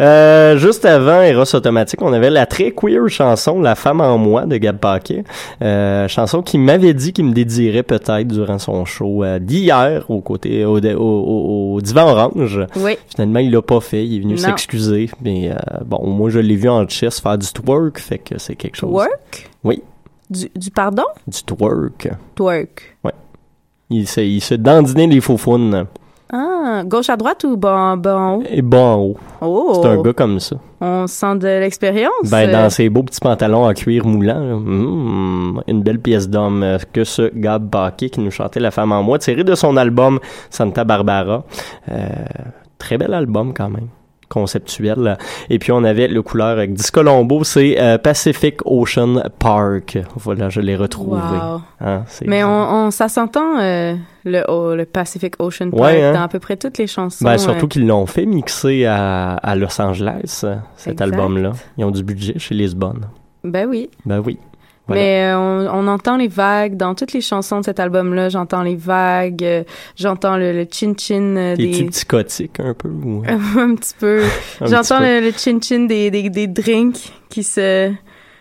Euh, 0.00 0.56
juste 0.56 0.84
avant 0.84 1.22
Eros 1.22 1.54
Automatique, 1.54 2.00
on 2.02 2.12
avait 2.12 2.30
la 2.30 2.46
très 2.46 2.70
queer 2.72 3.08
chanson 3.08 3.60
La 3.60 3.74
femme 3.74 4.00
en 4.00 4.16
moi 4.18 4.46
de 4.46 4.56
Gab 4.56 4.78
Paquet. 4.78 5.24
Euh, 5.62 6.08
chanson 6.08 6.42
qui 6.42 6.58
m'avait 6.58 6.94
dit 6.94 7.12
qu'il 7.12 7.26
me 7.26 7.32
dédierait 7.32 7.82
peut-être 7.82 8.26
durant 8.28 8.58
son 8.58 8.84
show 8.84 9.22
euh, 9.24 9.38
d'hier 9.38 10.04
au 10.08 10.20
côté 10.20 10.64
au, 10.64 10.78
au, 10.78 10.96
au- 10.96 11.74
au 11.76 11.80
divan 11.80 12.08
orange. 12.10 12.60
Oui. 12.76 12.96
Finalement, 13.08 13.38
il 13.40 13.50
l'a 13.50 13.62
pas 13.62 13.80
fait. 13.80 14.04
Il 14.06 14.16
est 14.16 14.20
venu 14.20 14.34
s'excuser. 14.38 15.10
Mais 15.22 15.50
euh, 15.50 15.54
bon, 15.84 16.06
moi 16.06 16.30
je 16.30 16.38
l'ai 16.38 16.56
vu 16.56 16.68
en 16.68 16.86
chess 16.88 17.20
faire 17.20 17.38
du 17.38 17.46
twerk, 17.52 17.98
fait 17.98 18.18
que 18.18 18.38
c'est 18.38 18.56
quelque 18.56 18.76
chose. 18.76 18.90
Work? 18.92 19.50
Oui, 19.64 19.82
Du, 20.32 20.50
du 20.56 20.70
pardon? 20.70 21.04
du 21.26 21.42
twerk. 21.42 22.10
Twerk. 22.34 22.96
Ouais. 23.04 23.12
Il 23.90 24.08
se, 24.08 24.20
il 24.22 24.40
se 24.40 24.54
dandinait 24.54 25.06
les 25.06 25.20
faux 25.20 25.36
faunes. 25.36 25.86
Ah, 26.32 26.82
gauche 26.86 27.10
à 27.10 27.16
droite 27.18 27.44
ou 27.44 27.58
bas, 27.58 27.94
bas 27.96 28.16
en 28.16 28.34
haut? 28.36 28.42
Et 28.48 28.62
bon 28.62 28.78
en 28.78 28.96
haut. 28.96 29.16
Oh! 29.42 29.80
C'est 29.82 29.88
un 29.88 30.00
gars 30.00 30.14
comme 30.14 30.40
ça. 30.40 30.56
On 30.80 31.06
sent 31.06 31.36
de 31.36 31.46
l'expérience. 31.60 32.30
Ben, 32.30 32.50
dans 32.50 32.70
ses 32.70 32.88
beaux 32.88 33.02
petits 33.02 33.20
pantalons 33.20 33.66
en 33.66 33.74
cuir 33.74 34.06
moulant, 34.06 34.40
là, 34.40 34.56
mm, 34.56 35.62
une 35.68 35.82
belle 35.82 36.00
pièce 36.00 36.30
d'homme 36.30 36.78
que 36.90 37.04
ce 37.04 37.30
Gab 37.34 37.68
Paquet 37.68 38.08
qui 38.08 38.20
nous 38.20 38.30
chantait 38.30 38.60
La 38.60 38.70
femme 38.70 38.92
en 38.92 39.02
moi, 39.02 39.18
tiré 39.18 39.44
de 39.44 39.54
son 39.54 39.76
album 39.76 40.18
Santa 40.48 40.84
Barbara. 40.84 41.44
Euh, 41.90 42.06
très 42.78 42.96
bel 42.96 43.12
album 43.12 43.52
quand 43.54 43.68
même 43.68 43.88
conceptuel. 44.32 45.18
Et 45.50 45.58
puis 45.58 45.72
on 45.72 45.84
avait 45.84 46.08
le 46.08 46.22
couleur 46.22 46.48
avec 46.48 46.72
Discolombo, 46.72 47.44
c'est 47.44 47.80
euh, 47.80 47.98
Pacific 47.98 48.56
Ocean 48.64 49.22
Park. 49.38 49.98
Voilà, 50.16 50.48
je 50.48 50.60
l'ai 50.60 50.74
retrouvé. 50.76 51.20
Wow. 51.20 51.60
Hein, 51.80 52.04
Mais 52.24 52.42
on, 52.42 52.86
on, 52.86 52.90
ça 52.90 53.08
s'entend, 53.08 53.60
euh, 53.60 53.94
le, 54.24 54.42
oh, 54.48 54.74
le 54.74 54.84
Pacific 54.86 55.34
Ocean 55.38 55.70
Park, 55.70 55.82
Ouais, 55.82 56.02
hein. 56.02 56.14
dans 56.14 56.22
à 56.22 56.28
peu 56.28 56.38
près 56.38 56.56
toutes 56.56 56.78
les 56.78 56.86
chansons. 56.86 57.24
Ben, 57.24 57.36
surtout 57.38 57.66
euh. 57.66 57.68
qu'ils 57.68 57.86
l'ont 57.86 58.06
fait 58.06 58.24
mixer 58.26 58.86
à, 58.86 59.34
à 59.34 59.54
Los 59.54 59.80
Angeles, 59.80 60.44
cet 60.76 61.00
album-là. 61.00 61.52
Ils 61.76 61.84
ont 61.84 61.90
du 61.90 62.02
budget 62.02 62.38
chez 62.38 62.54
Lisbonne. 62.54 63.06
Ben 63.44 63.66
oui. 63.68 63.90
Ben 64.06 64.22
oui. 64.24 64.38
Voilà. 64.88 65.02
Mais 65.02 65.24
euh, 65.26 65.38
on, 65.38 65.84
on 65.84 65.88
entend 65.88 66.16
les 66.16 66.28
vagues 66.28 66.76
dans 66.76 66.94
toutes 66.94 67.12
les 67.12 67.20
chansons 67.20 67.60
de 67.60 67.64
cet 67.64 67.78
album-là. 67.78 68.28
J'entends 68.28 68.62
les 68.62 68.74
vagues, 68.74 69.44
euh, 69.44 69.64
j'entends 69.96 70.36
le, 70.36 70.52
le 70.52 70.66
chin-chin 70.70 71.36
euh, 71.36 71.52
Es-tu 71.54 71.84
des... 71.84 71.90
psychotique 71.90 72.58
un 72.58 72.74
peu? 72.74 72.88
Ou... 72.88 73.22
un 73.28 73.74
petit 73.76 73.94
peu. 73.98 74.22
J'entends 74.60 75.00
le, 75.00 75.20
le 75.20 75.32
chin-chin 75.32 75.86
des, 75.86 76.10
des, 76.10 76.28
des 76.30 76.46
drinks 76.46 77.12
qui 77.28 77.42
se... 77.42 77.92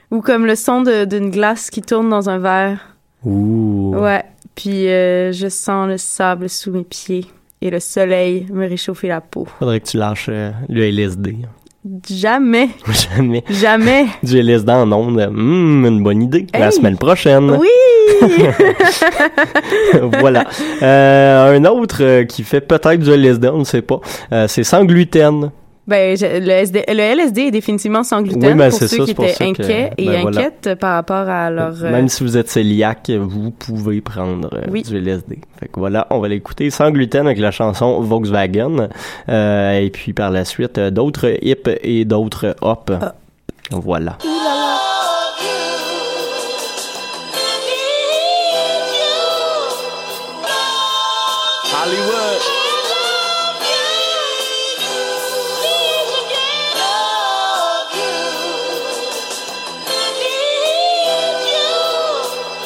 Ou 0.10 0.22
comme 0.22 0.46
le 0.46 0.56
son 0.56 0.82
d'une 0.82 1.30
glace 1.30 1.70
qui 1.70 1.82
tourne 1.82 2.10
dans 2.10 2.30
un 2.30 2.38
verre. 2.38 2.98
Ouh. 3.24 3.96
Ouais. 3.96 4.24
Puis 4.56 4.84
je 4.88 5.48
sens 5.50 5.88
le 5.88 5.98
sable 5.98 6.50
sous 6.50 6.72
mes 6.72 6.84
pieds 6.84 7.28
et 7.62 7.70
le 7.70 7.80
soleil 7.80 8.46
me 8.52 8.68
réchauffer 8.68 9.08
la 9.08 9.22
peau. 9.22 9.48
Faudrait 9.60 9.80
que 9.80 9.88
tu 9.88 9.98
lâches 9.98 10.28
le 10.28 10.82
LSD. 10.84 11.38
Jamais. 12.10 12.70
Jamais. 12.88 13.44
Jamais. 13.50 14.06
Du 14.22 14.40
LSD 14.40 14.70
en 14.72 14.92
ondes. 14.92 15.20
Hum, 15.20 15.86
une 15.86 16.04
bonne 16.04 16.22
idée. 16.22 16.46
La 16.54 16.70
semaine 16.70 16.98
prochaine. 16.98 17.50
Oui! 17.52 17.68
voilà. 20.20 20.46
Euh, 20.84 21.58
un 21.58 21.66
autre 21.66 22.04
euh, 22.04 22.24
qui 22.26 22.44
fait 22.44 22.62
peut-être 22.62 23.00
du 23.00 23.10
LSD, 23.12 23.48
on 23.50 23.60
ne 23.60 23.64
sait 23.64 23.82
pas. 23.82 24.00
Euh, 24.32 24.48
c'est 24.48 24.64
sans 24.64 24.86
gluten. 24.86 25.52
Ben, 25.88 26.16
je- 26.16 26.26
le, 26.40 26.50
SD 26.52 26.84
le 26.88 27.00
LSD 27.00 27.42
est 27.48 27.52
définitivement 27.52 28.04
sans 28.04 28.22
gluten 28.22 28.46
Oui, 28.46 28.54
ben, 28.54 28.70
pour 28.70 28.78
c'est 28.80 28.88
ceux 28.88 28.98
ça, 28.98 29.04
qui 29.04 29.08
c'est 29.10 29.14
pour 29.16 29.26
étaient 29.26 29.52
que- 29.52 29.62
inquiets 29.64 29.90
et 29.98 30.06
ben, 30.06 30.22
voilà. 30.22 30.40
inquiètes 30.42 30.76
par 30.80 30.94
rapport 30.94 31.28
à 31.28 31.50
leur... 31.50 31.74
euh, 31.84 31.92
Même 31.92 32.08
si 32.08 32.24
vous 32.24 32.38
êtes 32.38 32.54
cœliaque, 32.54 33.10
vous 33.10 33.50
pouvez 33.52 34.00
prendre 34.00 34.50
euh, 34.54 34.68
Oui. 34.70 34.84
du 34.84 34.96
LSD. 34.98 35.40
Fait 35.60 35.68
que 35.68 35.80
voilà, 35.80 36.06
on 36.12 36.20
va 36.20 36.28
l'écouter 36.28 36.70
sans 36.70 36.92
gluten 36.92 37.26
avec 37.26 37.40
la 37.40 37.50
chanson 37.52 38.00
Volkswagen. 38.02 38.90
Euh, 39.30 39.80
et 39.80 39.90
puis 39.90 40.14
par 40.14 40.30
la 40.30 40.46
suite, 40.46 40.78
euh, 40.78 40.92
d'autres 40.92 41.34
hip 41.42 41.68
et 41.84 42.06
d'autres 42.06 42.56
hop. 42.62 42.92
Ah. 43.02 43.16
Voilà. 43.72 44.18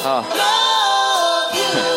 Oh. 0.07 1.94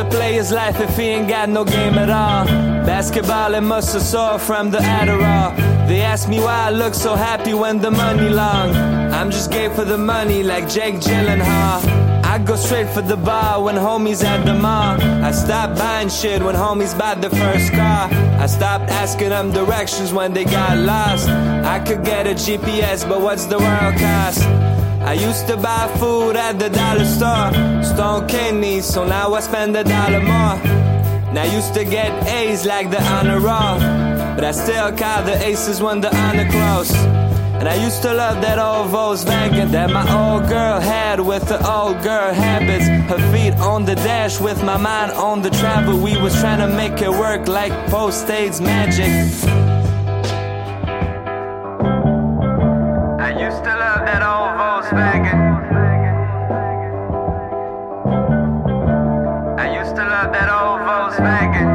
A 0.00 0.04
player's 0.10 0.50
life 0.50 0.80
if 0.80 0.96
he 0.96 1.04
ain't 1.04 1.28
got 1.28 1.48
no 1.48 1.64
game 1.64 1.94
at 1.94 2.08
all? 2.08 2.46
Basketball 2.86 3.54
and 3.54 3.66
muscle 3.66 4.00
sore 4.00 4.38
from 4.38 4.70
the 4.70 4.78
Adderall. 4.78 5.54
They 5.88 6.00
ask 6.00 6.28
me 6.28 6.38
why 6.40 6.68
I 6.68 6.70
look 6.70 6.94
so 6.94 7.14
happy 7.14 7.54
when 7.54 7.78
the 7.78 7.90
money 7.90 8.28
long. 8.28 8.74
I'm 9.12 9.30
just 9.30 9.50
gay 9.50 9.68
for 9.68 9.84
the 9.84 9.98
money 9.98 10.42
like 10.42 10.68
Jake 10.68 10.96
Gyllenhaal. 10.96 11.80
I 12.24 12.38
go 12.38 12.56
straight 12.56 12.88
for 12.88 13.02
the 13.02 13.16
bar 13.16 13.62
when 13.62 13.74
homies 13.74 14.24
at 14.24 14.44
the 14.44 14.54
mall. 14.54 15.00
I 15.02 15.32
stop 15.32 15.76
buying 15.76 16.08
shit 16.08 16.42
when 16.42 16.54
homies 16.54 16.96
buy 16.98 17.14
the 17.16 17.30
first 17.30 17.72
car. 17.72 18.08
I 18.44 18.46
stopped 18.46 18.88
asking 18.90 19.30
them 19.30 19.52
directions 19.52 20.12
when 20.12 20.32
they 20.32 20.44
got 20.44 20.78
lost. 20.78 21.28
I 21.28 21.78
could 21.80 22.04
get 22.04 22.26
a 22.26 22.34
GPS, 22.34 23.06
but 23.08 23.20
what's 23.20 23.46
the 23.46 23.58
world 23.58 23.94
cost? 23.98 24.69
I 25.02 25.14
used 25.14 25.46
to 25.48 25.56
buy 25.56 25.88
food 25.98 26.36
at 26.36 26.58
the 26.58 26.68
dollar 26.68 27.04
store, 27.04 27.82
stone 27.82 28.28
kidneys, 28.28 28.84
so 28.84 29.04
now 29.04 29.32
I 29.32 29.40
spend 29.40 29.74
a 29.76 29.82
dollar 29.82 30.20
more. 30.20 30.60
And 31.30 31.38
I 31.38 31.46
used 31.46 31.74
to 31.74 31.84
get 31.84 32.26
A's 32.28 32.66
like 32.66 32.90
the 32.90 33.02
honor 33.02 33.40
roll, 33.40 33.78
but 34.36 34.44
I 34.44 34.52
still 34.52 34.92
call 34.92 35.22
the 35.22 35.36
aces 35.44 35.80
when 35.80 36.00
the 36.00 36.14
honor 36.14 36.48
close. 36.50 36.92
And 37.60 37.68
I 37.68 37.74
used 37.82 38.02
to 38.02 38.12
love 38.14 38.40
that 38.42 38.58
old 38.58 38.90
Volkswagen 38.90 39.70
that 39.72 39.90
my 39.90 40.04
old 40.18 40.48
girl 40.48 40.80
had 40.80 41.20
with 41.20 41.48
the 41.48 41.58
old 41.70 42.02
girl 42.02 42.32
habits. 42.32 42.86
Her 42.86 43.20
feet 43.32 43.54
on 43.60 43.84
the 43.84 43.96
dash 43.96 44.40
with 44.40 44.62
my 44.62 44.76
mind 44.76 45.12
on 45.12 45.42
the 45.42 45.50
travel. 45.50 45.98
We 45.98 46.16
was 46.20 46.38
trying 46.40 46.60
to 46.60 46.74
make 46.74 47.02
it 47.02 47.10
work 47.10 47.48
like 47.48 47.72
post-AIDS 47.90 48.60
magic. 48.60 49.59
Volkswagen. 54.90 55.40
I 59.58 59.78
used 59.78 59.94
to 59.96 60.02
love 60.02 60.32
that 60.32 60.50
old 60.50 60.80
Volkswagen. 60.88 61.68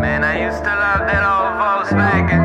Man, 0.00 0.24
I 0.24 0.46
used 0.46 0.62
to 0.64 0.70
love 0.70 1.06
that 1.10 1.22
old 1.32 1.52
Volkswagen. 1.60 2.44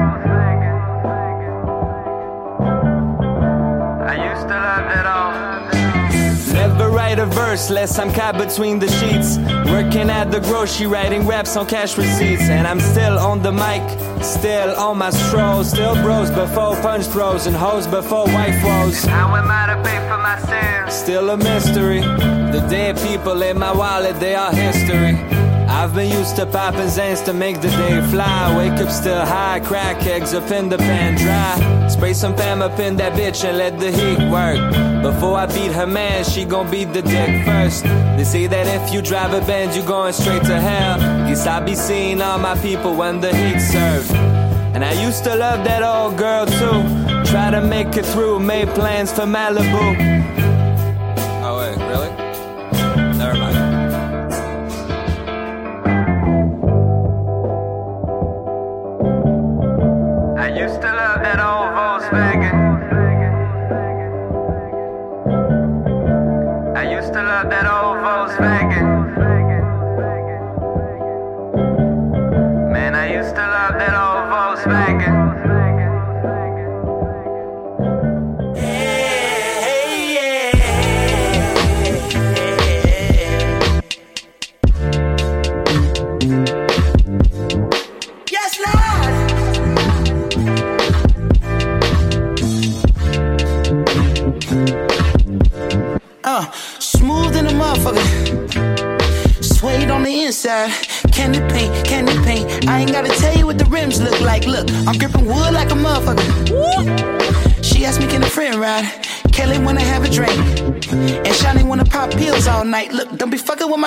I 4.07 4.15
used 4.31 4.47
to 4.47 4.55
love 4.67 4.85
that 4.91 5.05
old. 5.15 6.53
Never 6.53 6.89
write 6.89 7.19
a 7.19 7.25
verse 7.25 7.69
less 7.69 7.97
I'm 7.99 8.11
caught 8.11 8.37
between 8.37 8.79
the 8.79 8.89
sheets. 8.89 9.37
Working 9.81 10.11
at 10.11 10.29
the 10.29 10.39
grocery, 10.41 10.85
writing 10.85 11.25
raps 11.25 11.57
on 11.57 11.65
cash 11.65 11.97
receipts. 11.97 12.43
And 12.43 12.67
I'm 12.67 12.79
still 12.79 13.17
on 13.17 13.41
the 13.41 13.51
mic, 13.51 13.81
still 14.23 14.75
on 14.75 14.99
my 14.99 15.09
stroll. 15.09 15.63
Still 15.63 15.95
bros 16.03 16.29
before 16.29 16.75
punch 16.83 17.07
throws 17.07 17.47
and 17.47 17.55
hoes 17.55 17.87
before 17.87 18.25
wife 18.25 18.63
woes. 18.63 19.03
How 19.03 19.35
am 19.35 19.49
I 19.49 19.73
to 19.73 19.81
pay 19.81 19.97
for 20.07 20.19
my 20.19 20.37
sins? 20.39 20.93
Still 20.93 21.31
a 21.31 21.37
mystery. 21.37 22.01
The 22.01 22.63
dead 22.69 22.99
people 22.99 23.41
in 23.41 23.57
my 23.57 23.71
wallet, 23.71 24.19
they 24.19 24.35
are 24.35 24.53
history. 24.53 25.40
I've 25.71 25.95
been 25.95 26.11
used 26.11 26.35
to 26.35 26.45
popping 26.45 26.91
Zans 26.97 27.23
to 27.25 27.33
make 27.33 27.61
the 27.61 27.69
day 27.69 28.01
fly. 28.11 28.55
Wake 28.57 28.79
up 28.85 28.91
still 28.91 29.25
high, 29.25 29.61
crack 29.61 30.05
eggs 30.05 30.33
up 30.33 30.51
in 30.51 30.67
the 30.67 30.77
pan 30.77 31.17
dry. 31.17 31.87
Spray 31.87 32.13
some 32.13 32.35
fam 32.35 32.61
up 32.61 32.77
in 32.79 32.97
that 32.97 33.13
bitch 33.13 33.45
and 33.45 33.57
let 33.57 33.79
the 33.79 33.89
heat 33.89 34.19
work. 34.29 34.59
Before 35.01 35.37
I 35.37 35.45
beat 35.45 35.71
her 35.71 35.87
man, 35.87 36.25
she 36.25 36.43
gon' 36.43 36.69
beat 36.69 36.91
the 36.91 37.01
dick 37.01 37.45
first. 37.45 37.83
They 37.83 38.25
say 38.25 38.47
that 38.47 38.67
if 38.67 38.93
you 38.93 39.01
drive 39.01 39.33
a 39.33 39.39
Benz, 39.47 39.77
you 39.77 39.83
going 39.83 40.11
straight 40.11 40.43
to 40.43 40.59
hell. 40.59 40.99
Guess 41.27 41.47
I'll 41.47 41.63
be 41.63 41.75
seeing 41.75 42.21
all 42.21 42.37
my 42.37 42.55
people 42.59 42.93
when 42.93 43.21
the 43.21 43.33
heat 43.33 43.59
served. 43.61 44.11
And 44.75 44.83
I 44.83 44.91
used 45.01 45.23
to 45.23 45.35
love 45.35 45.63
that 45.63 45.83
old 45.83 46.17
girl 46.17 46.45
too. 46.45 47.31
Try 47.31 47.49
to 47.49 47.61
make 47.61 47.95
it 47.95 48.05
through, 48.05 48.39
made 48.39 48.67
plans 48.69 49.11
for 49.13 49.23
Malibu. 49.23 50.20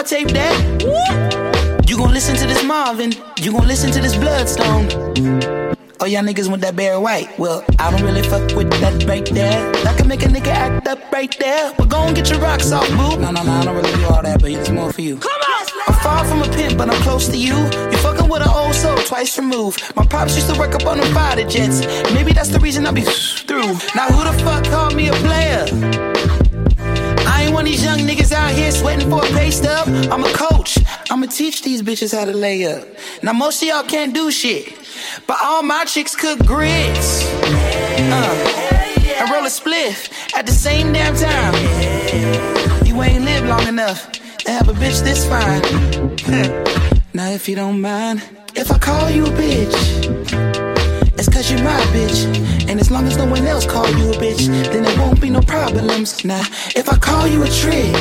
Tape. 0.05 0.29
Woo! 0.83 0.93
You 1.87 1.97
gon' 1.97 2.13
listen 2.13 2.37
to 2.37 2.47
this 2.47 2.63
Marvin. 2.65 3.13
You 3.41 3.53
gon' 3.53 3.67
listen 3.67 3.91
to 3.93 4.01
this 4.01 4.17
Bloodstone. 4.17 4.89
Oh, 6.01 6.07
y'all 6.07 6.23
niggas 6.23 6.49
want 6.51 6.61
that 6.63 6.77
bare 6.77 7.01
White. 7.01 7.39
Well, 7.39 7.65
I 7.79 7.91
don't 7.91 8.03
really 8.03 8.23
fuck 8.23 8.55
with 8.55 8.71
that 8.81 9.05
right 9.05 9.25
there. 9.27 9.73
That 9.85 9.97
can 9.97 10.09
make 10.09 10.23
a 10.23 10.27
nigga 10.27 10.49
act 10.49 10.87
up 10.87 11.11
right 11.11 11.35
there. 11.39 11.73
But 11.79 11.89
go 11.89 11.99
and 12.03 12.15
get 12.15 12.29
your 12.29 12.41
rocks 12.41 12.71
off, 12.73 12.89
boo. 12.91 13.19
No, 13.21 13.31
no, 13.31 13.43
no, 13.43 13.53
I 13.53 13.65
don't 13.65 13.77
really 13.77 13.93
do 13.93 14.05
all 14.07 14.23
that, 14.23 14.43
but 14.43 14.51
it's 14.51 14.69
more 14.71 14.93
for 14.93 15.01
you. 15.01 15.17
Come 15.17 15.31
on! 15.33 15.67
I'm 15.87 15.95
far 15.95 16.25
from 16.25 16.43
a 16.43 16.49
pimp, 16.55 16.77
but 16.77 16.91
I'm 16.91 17.01
close 17.03 17.29
to 17.29 17.37
you. 17.37 17.55
You're 17.55 18.05
fucking 18.05 18.29
with 18.29 18.43
an 18.43 18.49
old 18.49 18.75
soul 18.75 18.97
twice 18.99 19.39
removed. 19.39 19.83
My 19.97 20.05
pops 20.05 20.35
used 20.35 20.53
to 20.53 20.59
work 20.59 20.75
up 20.75 20.87
on 20.87 20.99
them 20.99 21.15
fighter 21.15 21.49
jets. 21.49 21.81
Maybe 22.13 22.33
that's 22.33 22.51
the 22.51 22.61
reason 22.61 22.87
I 22.87 22.91
be 22.91 23.03
through. 23.03 23.73
Now, 23.95 24.09
who 24.09 24.25
the 24.25 24.37
fuck 24.45 24.65
called 24.65 24.95
me 24.95 25.09
a 25.09 25.13
player? 25.13 26.14
Ain't 27.45 27.53
one 27.53 27.67
of 27.67 27.73
these 27.73 27.85
young 27.85 27.99
niggas 27.99 28.33
out 28.33 28.53
here 28.53 28.73
sweating 28.73 29.11
for 29.11 29.23
a 29.23 29.29
pay 29.29 29.51
stub. 29.51 29.87
I'm 30.11 30.25
a 30.25 30.33
coach. 30.33 30.79
I'ma 31.11 31.27
teach 31.27 31.61
these 31.61 31.83
bitches 31.83 32.17
how 32.17 32.25
to 32.25 32.33
lay 32.33 32.65
up. 32.65 32.89
Now 33.23 33.35
most 33.35 33.61
of 33.61 33.69
y'all 33.69 33.83
can't 33.83 34.15
do 34.15 34.31
shit, 34.31 34.73
but 35.27 35.37
all 35.43 35.63
my 35.63 35.85
chicks 35.85 36.17
cook 36.17 36.39
grits. 36.47 37.23
Uh, 38.17 38.35
and 39.19 39.31
roll 39.31 39.45
a 39.45 39.51
spliff 39.51 40.11
at 40.35 40.47
the 40.47 40.53
same 40.53 40.95
damn 40.95 41.15
time. 41.15 41.55
You 42.87 43.03
ain't 43.03 43.27
lived 43.27 43.47
long 43.47 43.69
enough 43.69 44.11
to 44.13 44.51
have 44.51 44.71
a 44.71 44.73
bitch 44.73 45.03
this 45.05 45.27
fine. 45.29 45.61
now 47.13 47.29
if 47.29 47.47
you 47.47 47.57
don't 47.57 47.79
mind, 47.79 48.23
if 48.55 48.73
I 48.73 48.79
call 48.79 49.11
you 49.11 49.27
a 49.27 49.31
bitch, 49.31 50.44
it's 51.17 51.29
cause 51.29 51.51
you're 51.51 51.63
my 51.63 51.81
bitch. 51.93 52.69
And 52.69 52.81
as 52.81 52.91
long 52.91 53.07
as 53.07 53.17
no 53.17 53.27
one 53.27 53.47
else 53.47 53.67
call 53.67 53.89
you 53.89 54.11
a 54.11 54.15
bitch, 54.15 54.47
then 54.73 54.83
there 54.83 54.99
won't 54.99 55.21
be 55.21 55.31
no 55.31 55.41
problems. 55.41 56.25
Now, 56.25 56.43
if 56.75 56.89
I 56.89 56.97
call 56.97 57.27
you 57.27 57.43
a 57.43 57.49
trick, 57.49 57.95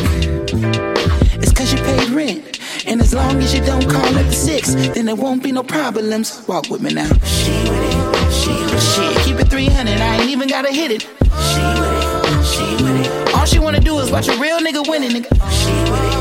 it's 1.41 1.51
cause 1.51 1.71
you 1.71 1.79
paid 1.79 2.09
rent. 2.09 2.59
And 2.85 3.01
as 3.01 3.13
long 3.13 3.37
as 3.37 3.53
you 3.53 3.63
don't 3.63 3.87
call 3.89 4.05
at 4.17 4.25
the 4.25 4.33
six, 4.33 4.73
then 4.73 5.05
there 5.05 5.15
won't 5.15 5.43
be 5.43 5.51
no 5.51 5.63
problems. 5.63 6.45
Walk 6.47 6.69
with 6.69 6.81
me 6.81 6.93
now. 6.93 7.07
She 7.23 7.51
with 7.69 7.83
it, 7.89 8.31
she 8.31 8.51
with 8.51 9.17
it. 9.17 9.25
Keep 9.25 9.39
it 9.39 9.49
300, 9.49 9.99
I 9.99 10.21
ain't 10.21 10.29
even 10.29 10.49
gotta 10.49 10.71
hit 10.71 10.91
it. 10.91 11.01
She 11.01 11.63
with 11.79 11.93
it, 11.99 12.45
she 12.45 12.83
with 12.83 13.05
it. 13.05 13.35
All 13.35 13.45
she 13.45 13.59
wanna 13.59 13.79
do 13.79 13.99
is 13.99 14.11
watch 14.11 14.27
a 14.27 14.35
real 14.37 14.59
nigga 14.59 14.87
winning, 14.87 15.11
nigga. 15.11 15.29
She 15.61 15.73
with 15.91 16.03
it, 16.09 16.13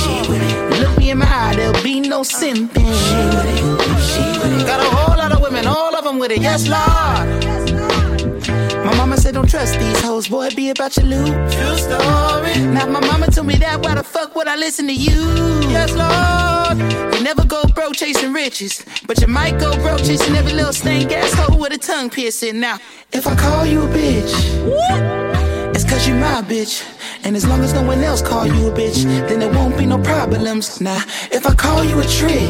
she 0.00 0.30
with 0.30 0.42
it. 0.42 0.80
Look 0.80 0.98
me 0.98 1.10
in 1.10 1.18
my 1.18 1.26
eye, 1.26 1.54
there'll 1.54 1.82
be 1.82 2.00
no 2.00 2.22
simping. 2.22 2.88
She 3.06 3.20
with 3.36 3.46
it, 3.52 3.58
she 4.10 4.24
with 4.40 4.60
it. 4.60 4.66
Got 4.66 4.80
a 4.80 4.96
whole 4.96 5.16
lot 5.16 5.32
of 5.32 5.37
women, 5.48 5.66
all 5.66 5.94
of 5.94 6.04
them 6.04 6.18
with 6.18 6.30
it. 6.30 6.42
Yes, 6.42 6.68
Lord. 6.68 7.44
My 8.84 8.94
mama 8.96 9.16
said 9.16 9.34
don't 9.34 9.48
trust 9.48 9.78
these 9.78 10.00
hoes, 10.02 10.28
boy, 10.28 10.50
be 10.54 10.70
about 10.70 10.96
your 10.96 11.06
loot. 11.06 11.28
True 11.52 11.78
story. 11.78 12.66
Now 12.66 12.86
my 12.86 13.00
mama 13.00 13.26
told 13.30 13.46
me 13.46 13.54
that, 13.56 13.80
why 13.80 13.94
the 13.94 14.02
fuck 14.02 14.34
would 14.34 14.48
I 14.48 14.56
listen 14.56 14.86
to 14.86 14.94
you? 14.94 15.20
Yes, 15.68 15.92
Lord. 15.94 16.78
You 17.14 17.22
never 17.22 17.44
go 17.46 17.64
broke 17.74 17.94
chasing 17.94 18.32
riches, 18.32 18.84
but 19.06 19.20
you 19.20 19.26
might 19.26 19.58
go 19.58 19.74
broke 19.76 20.00
chasing 20.00 20.34
every 20.36 20.52
little 20.52 20.72
stank 20.72 21.12
ass 21.12 21.32
hoe 21.32 21.56
with 21.56 21.72
a 21.72 21.78
tongue 21.78 22.10
piercing. 22.10 22.60
Now, 22.60 22.78
if 23.12 23.26
I 23.26 23.34
call 23.34 23.64
you 23.64 23.82
a 23.82 23.88
bitch, 23.88 24.32
it's 25.74 25.84
cause 25.84 26.06
you 26.06 26.14
my 26.14 26.42
bitch. 26.42 26.84
And 27.24 27.36
as 27.36 27.46
long 27.46 27.60
as 27.62 27.72
no 27.72 27.82
one 27.82 28.02
else 28.02 28.22
call 28.22 28.46
you 28.46 28.68
a 28.68 28.70
bitch, 28.70 29.04
then 29.28 29.40
there 29.40 29.52
won't 29.52 29.76
be 29.76 29.86
no 29.86 29.98
problems. 29.98 30.80
Now, 30.80 31.02
if 31.32 31.46
I 31.46 31.54
call 31.54 31.84
you 31.84 32.00
a 32.00 32.06
trick, 32.06 32.48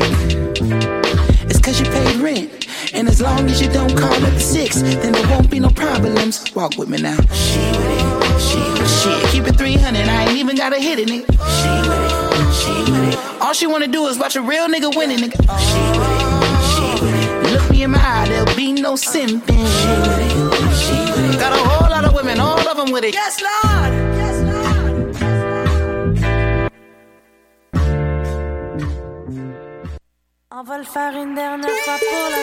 it's 1.51 1.59
cause 1.61 1.81
you 1.81 1.87
paid 1.87 2.17
rent. 2.17 2.67
And 2.95 3.09
as 3.09 3.21
long 3.21 3.49
as 3.49 3.61
you 3.61 3.69
don't 3.71 3.95
call 3.97 4.13
at 4.13 4.33
the 4.33 4.41
six, 4.41 4.83
then 4.83 5.13
there 5.13 5.29
won't 5.29 5.51
be 5.51 5.61
no 5.61 5.71
problems. 5.71 6.55
Walk 6.55 6.77
with 6.79 6.89
me 6.89 6.99
now. 6.99 7.17
She 7.33 7.59
with 7.59 7.99
it, 7.99 8.41
She 8.41 8.59
with 8.59 8.81
it. 8.81 8.89
Shit, 8.89 9.31
keep 9.31 9.47
it 9.47 9.57
300. 9.57 10.09
I 10.09 10.25
ain't 10.25 10.39
even 10.39 10.57
gotta 10.57 10.79
hit 10.79 10.99
it. 10.99 11.09
She 11.09 11.15
with 11.19 11.33
it. 11.37 12.19
She 12.55 12.93
with 12.93 13.13
it. 13.15 13.43
All 13.43 13.53
she 13.53 13.67
wanna 13.67 13.89
do 13.89 14.07
is 14.07 14.19
watch 14.19 14.37
a 14.37 14.43
real 14.43 14.69
nigga 14.69 14.95
winning, 14.97 15.19
nigga. 15.19 15.39
She 15.69 15.83
with 15.99 16.15
it. 16.15 16.29
She 16.73 17.05
with 17.05 17.15
it. 17.15 17.53
Look 17.53 17.71
me 17.71 17.83
in 17.83 17.91
my 17.93 17.99
eye, 17.99 18.29
there'll 18.29 18.57
be 18.57 18.73
no 18.73 18.95
simping. 18.95 19.41
She 19.49 19.93
with 20.05 20.21
it. 20.21 20.33
She 20.77 20.97
with 21.13 21.35
it. 21.35 21.41
Got 21.41 21.53
a 21.53 21.69
whole 21.69 21.91
lot 21.91 22.05
of 22.05 22.15
women, 22.15 22.41
all 22.41 22.67
of 22.69 22.77
them 22.77 22.93
with 22.93 23.05
it. 23.05 23.15
Yes, 23.15 23.41
Lord. 23.41 23.98
On 30.61 30.65
va 30.65 30.79
le 30.79 30.83
faire 30.83 31.13
une 31.15 31.37
dernière 31.37 31.71
fois 31.85 31.95
pour 31.99 32.31
la 32.33 32.39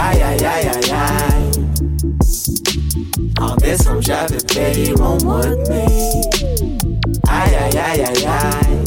Aïe 0.00 0.22
aïe 0.22 0.44
aïe 0.46 0.68
aïe 0.68 0.90
aïe. 0.90 1.50
En 3.38 3.54
décembre, 3.56 4.00
j'avais 4.00 4.38
payé 4.46 4.94
mon 4.98 5.18
mois 5.22 5.44
de 5.44 5.56
mai. 5.68 5.86
Aïe 7.28 7.54
aïe 7.54 7.78
aïe 7.78 8.00
aïe 8.00 8.26
aïe. 8.26 8.80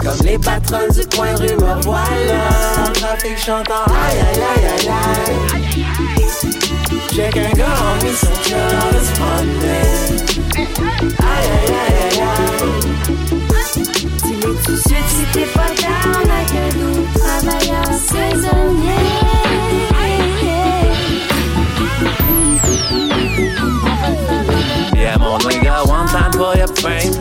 Comme 0.00 0.20
les 0.24 0.38
patronnes 0.38 0.92
du 0.92 1.04
coin 1.16 1.34
rue 1.34 1.56
me 1.56 1.82
voilà. 1.82 2.48
En 2.78 2.92
trafic 2.92 3.36
chantant 3.36 3.84
aïe 3.86 4.18
aïe 4.18 4.42
aïe 4.56 4.66
aïe 4.66 4.88
aïe. 4.88 6.26
J'ai 7.12 7.28
qu'un 7.30 7.50
gars 7.50 7.96
mission 8.02 8.60
dans 8.70 8.90
le 8.92 9.02
Monday. 9.18 9.86
Aïe 11.18 11.46
aïe 11.50 11.74
aïe 11.80 11.98
aïe 12.08 12.20
aïe. 12.20 12.72
Dis-le 14.22 14.50
tout 14.64 14.72
de 14.72 14.76
suite 14.76 15.08
si 15.08 15.24
t'es 15.32 15.46
pas 15.46 15.70
down 15.76 16.30
avec 16.30 16.50
un 16.54 16.70
doux 16.78 17.02
travailleur 17.18 17.88
saisonnier. 17.92 19.00
Yeah, 24.94 25.16
mon 25.18 25.38
fame. 26.78 27.12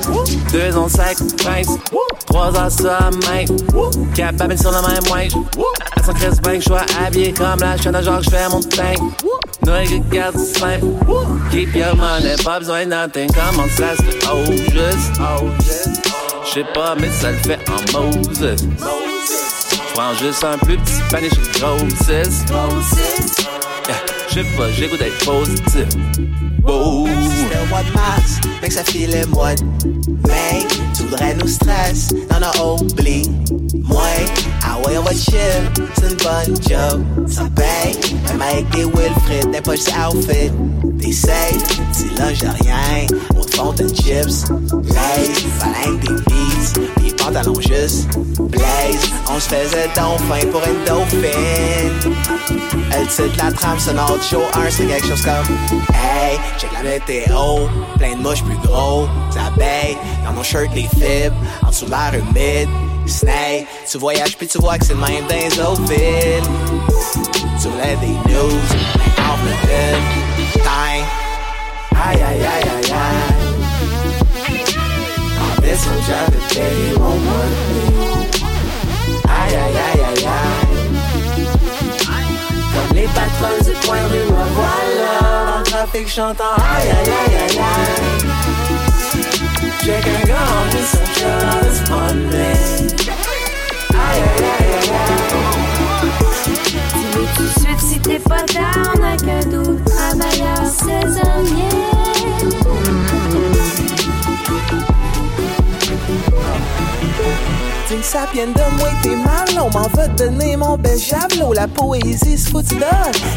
Deux 0.52 0.78
ans 0.78 0.90
sacrifice. 0.90 1.70
Trois 2.26 2.50
ans 2.50 2.68
la 2.84 3.10
main. 3.12 3.46
Capable 4.16 4.58
sur 4.58 4.72
le 4.72 4.82
même 4.82 5.12
wage. 5.12 5.32
À 5.96 6.04
son 6.04 6.14
Chris 6.14 6.40
Bank, 6.44 6.62
j'suis 6.62 7.06
habillé 7.06 7.34
comme 7.34 7.60
la 7.60 7.78
chaîne 7.78 8.02
genre, 8.04 8.22
j'fais 8.22 8.50
mon 8.50 8.60
thing. 8.60 9.12
Nigga, 9.66 10.00
garde 10.12 10.38
simple. 10.38 10.86
Keep 11.52 11.76
your 11.76 11.96
money, 11.96 12.36
pas 12.44 12.60
besoin 12.60 12.86
nothing. 12.86 13.30
Comment 13.34 13.68
ça 13.70 13.96
se 13.96 14.04
fait? 14.04 14.20
Oh, 14.32 14.46
juste. 14.52 15.20
Oh, 15.20 15.48
juste. 15.60 16.10
J'sais 16.46 16.64
pas, 16.74 16.96
mais 17.00 17.12
ça 17.12 17.32
le 17.32 17.38
fait 17.38 17.60
en 17.70 18.02
Moses. 18.02 18.56
J'prends 19.90 20.14
juste 20.16 20.44
un 20.44 20.58
plus 20.58 20.78
petit 20.78 21.02
panier 21.12 21.30
chez. 21.30 21.40
Yeah, 23.88 23.96
J'sais 24.30 24.44
pas, 24.58 24.72
j'ai 24.72 24.88
goût 24.88 24.98
d'être 24.98 25.26
positif. 25.26 25.88
Wow. 26.64 27.08
Le 27.70 27.76
mois 27.76 27.84
de 27.84 27.94
mars, 27.94 28.40
mais 28.64 28.68
que 28.68 28.74
ça 28.74 28.84
filait 28.84 29.28
mois 29.28 29.54
de 29.54 29.64
mai. 30.28 30.66
Tu 30.96 31.04
voudrais 31.04 31.36
nous 31.36 31.48
stress, 31.48 32.12
non, 32.32 32.40
non, 32.40 32.78
oublie. 32.82 33.30
On 34.78 35.02
va 35.02 35.12
chill, 35.12 35.36
c'est 35.96 36.12
une 36.12 36.18
bonne 36.18 36.62
job. 36.68 37.28
Ça 37.28 37.44
paye, 37.56 37.98
même 38.28 38.42
avec 38.42 38.70
des 38.70 38.84
Wilfred, 38.84 39.52
des 39.52 39.62
poches 39.62 39.88
outfit. 39.88 40.52
Des 40.84 41.14
safe, 41.14 41.80
j'ai 42.34 42.48
rien. 42.48 43.08
Au 43.38 43.44
fond, 43.44 43.74
de 43.74 43.88
chips, 43.88 44.50
lays, 44.84 45.32
baleine 45.60 46.00
des 46.00 46.14
beats, 46.24 47.02
des 47.02 47.14
pantalons 47.14 47.62
juste 47.62 48.10
blaze. 48.50 49.12
On 49.30 49.40
se 49.40 49.50
faisait 49.50 49.90
fin 49.96 50.48
pour 50.52 50.62
une 50.66 50.84
dauphine. 50.86 52.14
Elle 52.92 53.08
titre 53.08 53.44
la 53.44 53.52
trame 53.52 53.80
sonore 53.80 54.18
du 54.18 54.26
show 54.26 54.42
1, 54.54 54.70
c'est 54.70 54.86
quelque 54.86 55.08
chose 55.08 55.22
comme 55.22 55.56
Hey, 55.94 56.38
check 56.58 56.72
la 56.74 56.84
météo, 56.84 57.68
plein 57.98 58.16
de 58.16 58.22
mouches 58.22 58.44
plus 58.44 58.58
gros, 58.68 59.08
des 59.32 59.40
abeilles, 59.40 59.98
dans 60.26 60.34
mon 60.34 60.44
shirt 60.44 60.72
des 60.74 60.82
fibres, 60.82 61.36
en 61.64 61.70
dessous 61.70 61.86
de 61.86 61.92
l'air 61.92 62.14
humide, 62.14 62.70
tu 63.90 63.98
voyages 63.98 64.38
puis 64.38 64.48
tu 64.48 64.60
vois 64.60 64.78
que 64.78 64.86
c'est 64.86 64.94
le 64.94 65.00
même 65.00 65.26
dans 65.28 65.36
les 65.36 65.60
autres 65.60 65.82
villes. 65.84 66.44
Tu 67.62 67.68
voulais 67.68 67.96
des 68.02 68.08
news, 68.32 68.62
on 69.18 69.38
me 69.44 69.52
time. 70.64 71.06
Aïe 71.96 72.22
aïe 72.22 72.46
aïe 72.46 72.46
aïe 72.46 72.92
aïe. 72.92 73.30
En 75.42 75.62
Aïe 79.28 79.56
aïe 79.56 79.78
aïe 79.86 80.02
aïe 80.10 80.26
aïe. 80.26 80.80
Comme 82.74 82.96
les 82.96 83.08
patrons 83.08 83.60
du 83.66 83.74
coin 83.88 84.04
rue, 84.10 84.30
me 84.32 84.46
voilà 84.56 85.52
Dans 85.52 85.60
le 85.60 85.64
trafic 85.64 86.08
chantant 86.08 86.56
aïe 86.58 86.90
aïe 86.90 87.10
aïe 87.10 87.36
aïe 87.36 87.58
aïe 87.58 88.59
J'ai 89.84 90.00
qu'un 90.02 90.28
gars 90.28 90.36
en 90.36 90.66
mission 90.66 91.00
just 91.16 91.90
Monday 91.90 92.54
Aïe 93.92 94.22
aïe 94.22 94.44
aïe 94.44 94.74
aïe 94.74 95.12
aïe 95.12 96.12
Dis-le 96.94 97.24
tout 97.36 97.44
de 97.44 97.60
suite 97.60 97.80
si 97.80 98.00
t'es 98.00 98.20
pas 98.20 98.44
down 98.54 99.04
avec 99.04 99.24
un 99.28 99.46
doux 99.50 99.80
travailleur 99.86 100.66
saisonnier. 100.66 101.99
Dis 107.90 108.04
sapienne 108.04 108.54
de 108.54 108.78
moi 108.78 108.90
t'es 109.02 109.16
mal, 109.16 109.48
on 109.58 109.76
m'en 109.76 109.88
va 109.96 110.08
te 110.08 110.24
donner 110.24 110.56
mon 110.56 110.78
bel 110.78 111.00
javelot. 111.00 111.54
La 111.54 111.68
poésie 111.68 112.38
se 112.38 112.52
fout 112.52 112.64
d'ol 112.70 112.80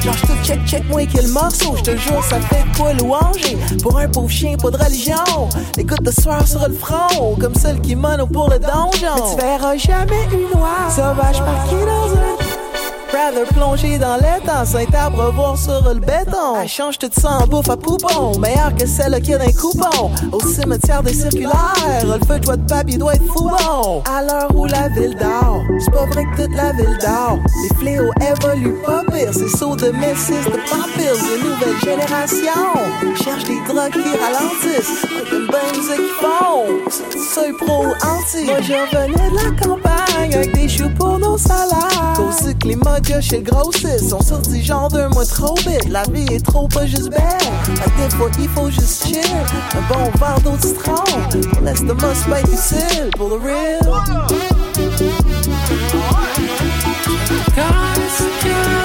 Genre 0.05 0.15
j'te 0.15 0.47
check 0.47 0.67
check 0.67 0.85
moi 0.91 1.07
quel 1.11 1.27
morceau. 1.29 1.75
J'te 1.79 1.97
jure 1.97 2.23
ça 2.23 2.39
fait 2.39 2.63
quoi 2.77 2.93
louanger. 2.93 3.57
Pour 3.83 3.99
un 3.99 4.09
pauvre 4.09 4.29
chien 4.29 4.59
pas 4.59 4.71
de 4.71 4.77
religion. 4.77 5.49
Les 5.79 5.85
gouttes 5.85 6.03
de 6.03 6.11
soir 6.11 6.47
sur 6.47 6.69
le 6.69 6.75
front. 6.75 7.35
Comme 7.41 7.55
celle 7.55 7.81
qui 7.81 7.97
mono 7.97 8.27
pour 8.27 8.51
le 8.51 8.59
donjon. 8.59 8.91
Mais 8.93 9.31
tu 9.31 9.41
verras 9.41 9.77
jamais 9.79 10.29
une 10.31 10.59
noire 10.59 10.91
Sauvage 10.95 11.39
parquée 11.39 11.87
dans 11.87 12.13
un 12.13 12.32
Rather 13.13 13.45
plonger 13.53 13.99
dans 13.99 14.17
l'étang, 14.17 14.65
Saint-Arbre 14.65 15.33
voir 15.35 15.59
sur 15.59 15.83
le 15.87 16.01
béton. 16.01 16.57
Elle 16.63 16.69
change 16.69 16.99
tout 16.99 17.11
ça 17.13 17.41
en 17.43 17.47
bouffe 17.47 17.69
à 17.69 17.77
poupon, 17.77 18.39
meilleure 18.39 18.75
que 18.75 18.87
celle 18.87 19.21
qui 19.21 19.35
a 19.35 19.39
d'un 19.39 19.53
coupon. 19.53 20.11
Au 20.33 20.41
cimetière 20.41 21.03
des 21.03 21.13
circulaires, 21.13 21.53
le 22.05 22.25
feu 22.27 22.39
de 22.39 22.53
de 22.53 22.69
papier 22.69 22.97
doit 22.97 23.15
être 23.15 23.27
fou 23.27 23.51
bon. 23.51 24.03
À 24.11 24.23
l'heure 24.23 24.49
où 24.55 24.65
la 24.65 24.89
ville 24.89 25.15
dort, 25.21 25.61
c'est 25.79 25.91
pas 25.91 26.07
vrai 26.07 26.25
que 26.25 26.43
toute 26.43 26.57
la 26.57 26.73
ville 26.73 26.99
dort. 27.03 27.39
Les 27.63 27.77
fléaux 27.77 28.13
évoluent 28.21 28.81
pas 28.83 29.03
pire, 29.13 29.31
c'est 29.33 29.57
saut 29.59 29.77
de 29.77 29.91
messis, 29.91 30.33
de 30.33 30.59
vampires, 30.71 31.17
de 31.17 31.43
nouvelle 31.45 31.81
génération. 31.85 32.63
Cherche 33.23 33.45
des 33.45 33.61
drogues 33.69 33.93
qui 33.93 34.17
ralentissent, 34.17 35.05
avec 35.05 35.33
une 35.33 35.47
bonne 35.49 35.77
musique 35.77 35.97
qui 35.97 36.15
font. 36.19 36.91
C'est 37.35 37.53
pro 37.59 37.85
anti. 37.85 38.45
Moi 38.47 38.61
je 38.63 38.73
revenais 38.73 39.31
de 39.31 39.37
la 39.37 39.65
campagne 39.65 40.35
avec 40.35 40.55
des 40.55 40.69
choux 40.69 40.91
pour 40.99 41.19
nos 41.19 41.37
salaires. 41.37 42.15
Cause 42.17 42.55
que 42.59 42.69
les 42.69 42.77
modes 42.77 43.02
chez 43.21 43.39
le 43.39 43.43
grossiste 43.43 44.11
sont 44.11 44.21
sortis 44.21 44.63
genre 44.63 44.89
d'un 44.89 45.09
mois 45.09 45.25
trop 45.27 45.55
vite. 45.57 45.89
La 45.89 46.03
vie 46.05 46.27
est 46.33 46.45
trop 46.45 46.69
pas 46.69 46.87
juste 46.87 47.11
belle. 47.11 47.21
À 47.21 47.87
des 48.01 48.15
fois 48.15 48.31
il 48.39 48.49
faut 48.49 48.71
juste 48.71 49.07
chill. 49.07 49.21
Un 49.75 49.83
bon 49.93 50.11
verre 50.19 50.41
d'eau 50.41 50.57
de 50.57 50.63
citron. 50.63 50.95
Pour 51.53 51.63
l'estomac 51.63 52.15
c'est 52.15 52.31
pas 52.31 52.41
utile. 52.41 53.11
Pour 53.17 53.29
le 53.29 53.37
real. 53.37 53.81
On 57.55 58.82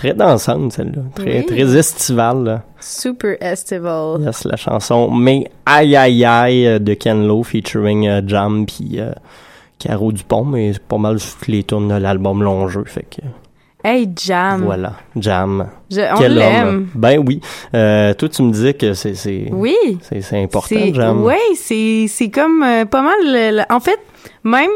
Très 0.00 0.14
dansante, 0.14 0.72
celle-là. 0.72 1.02
Très, 1.14 1.40
Oui. 1.40 1.46
très 1.46 1.76
estivale, 1.76 2.42
là. 2.44 2.62
Super 2.80 3.36
Estival. 3.40 4.22
Yes, 4.22 4.44
la 4.44 4.56
chanson 4.56 5.10
Mais 5.10 5.44
Aïe 5.66 5.94
Aïe 5.94 6.24
Aïe 6.24 6.66
euh, 6.66 6.78
de 6.78 6.94
Ken 6.94 7.26
Lo 7.26 7.42
featuring 7.42 8.08
euh, 8.08 8.22
Jam 8.26 8.64
puis 8.64 8.92
euh, 8.98 9.12
Caro 9.78 10.10
Dupont, 10.10 10.46
mais 10.46 10.72
c'est 10.72 10.82
pas 10.82 10.96
mal 10.96 11.18
toutes 11.20 11.48
les 11.48 11.64
tunes 11.64 11.88
de 11.88 11.94
l'album 11.96 12.42
long 12.42 12.66
jeu, 12.68 12.84
fait 12.86 13.02
que 13.10 13.20
Hey, 13.84 14.08
Jam. 14.16 14.62
voilà, 14.64 14.92
Jam. 15.16 15.66
Je- 15.90 16.00
on 16.14 16.18
Quel 16.18 16.38
homme. 16.38 16.88
Ben 16.94 17.22
oui. 17.26 17.40
Euh, 17.74 18.14
toi, 18.14 18.28
tu 18.30 18.42
me 18.42 18.52
disais 18.52 18.72
que 18.74 18.94
c'est 18.94 19.14
c'est 19.14 19.48
Oui. 19.52 19.76
c'est 20.02 20.42
important, 20.42 20.76
Jam. 20.94 21.22
Ouais, 21.24 21.36
c'est 21.56 22.06
c'est 22.08 22.30
comme 22.30 22.64
pas 22.90 23.02
mal. 23.02 23.14
le- 23.24 23.56
le- 23.58 23.74
en 23.74 23.80
fait, 23.80 23.98
même 24.44 24.70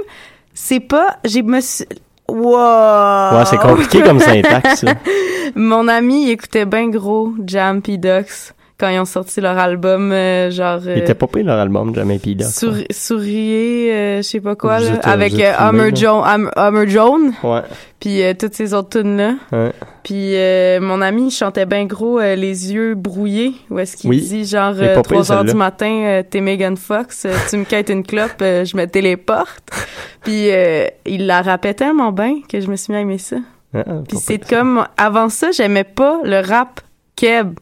c'est 0.52 0.80
pas. 0.80 1.16
J'ai 1.24 1.42
me 1.42 1.60
suis- 1.62 1.86
Wow. 2.34 3.38
Ouais, 3.38 3.44
c'est 3.46 3.58
compliqué 3.58 4.02
comme 4.02 4.18
syntaxe. 4.18 4.80
ça. 4.80 4.94
Mon 5.54 5.86
ami 5.86 6.24
il 6.24 6.30
écoutait 6.30 6.64
bien 6.64 6.88
gros 6.88 7.32
Jam 7.46 7.80
P 7.80 7.96
Ducks 7.96 8.53
quand 8.78 8.88
ils 8.88 8.98
ont 8.98 9.04
sorti 9.04 9.40
leur 9.40 9.56
album, 9.56 10.10
euh, 10.12 10.50
genre. 10.50 10.80
Il 10.84 10.98
était 10.98 11.14
pas 11.14 11.26
payé 11.28 11.44
leur 11.44 11.58
album, 11.58 11.94
Jam 11.94 12.10
et 12.10 12.18
P. 12.18 12.34
Duck, 12.34 12.48
Souri- 12.48 12.86
sourier, 12.92 13.92
euh, 13.92 14.16
je 14.18 14.22
sais 14.22 14.40
pas 14.40 14.56
quoi, 14.56 14.80
là, 14.80 14.94
êtes, 14.94 15.06
euh, 15.06 15.10
avec 15.10 15.34
euh, 15.34 15.52
Hummer. 15.58 15.94
Jones, 15.94 16.24
Hum- 16.26 16.50
Hummer 16.56 16.88
Jones, 16.88 17.32
Ouais. 17.44 17.60
puis 18.00 18.22
euh, 18.22 18.34
toutes 18.38 18.54
ces 18.54 18.74
autres 18.74 19.00
tunes 19.00 19.16
là. 19.16 19.34
Ouais. 19.52 19.70
Puis 20.02 20.34
euh, 20.36 20.80
mon 20.80 21.00
ami 21.00 21.28
il 21.28 21.30
chantait 21.30 21.66
bien 21.66 21.84
gros 21.86 22.18
euh, 22.18 22.34
les 22.34 22.72
yeux 22.74 22.94
brouillés, 22.94 23.54
où 23.70 23.78
est-ce 23.78 23.96
qu'il 23.96 24.10
Oui. 24.10 24.20
dit 24.20 24.44
genre 24.44 24.74
Elle 24.78 24.90
est 24.90 24.94
pas 24.94 25.02
pire, 25.02 25.22
3 25.22 25.32
heures 25.32 25.44
du 25.44 25.54
matin, 25.54 25.90
euh, 26.04 26.22
t'es 26.28 26.40
Megan 26.40 26.76
Fox, 26.76 27.24
euh, 27.26 27.32
tu 27.48 27.56
me 27.58 27.64
quêtes 27.64 27.88
une 27.90 28.02
clope, 28.02 28.32
euh, 28.42 28.64
je 28.64 28.76
me 28.76 28.86
téléporte. 28.86 29.70
Puis 30.24 30.50
euh, 30.50 30.86
il 31.06 31.26
la 31.26 31.42
rappait 31.42 31.74
tellement 31.74 32.10
bien 32.12 32.40
que 32.48 32.60
je 32.60 32.68
me 32.68 32.76
suis 32.76 32.92
mis 32.92 32.98
à 32.98 33.02
aimer 33.02 33.18
ça. 33.18 33.36
Ah, 33.76 33.82
Puis 34.08 34.18
c'est 34.18 34.38
comme 34.46 34.84
avant 34.96 35.28
ça, 35.28 35.50
j'aimais 35.52 35.84
pas 35.84 36.18
le 36.24 36.40
rap 36.46 36.80
keb. 37.16 37.54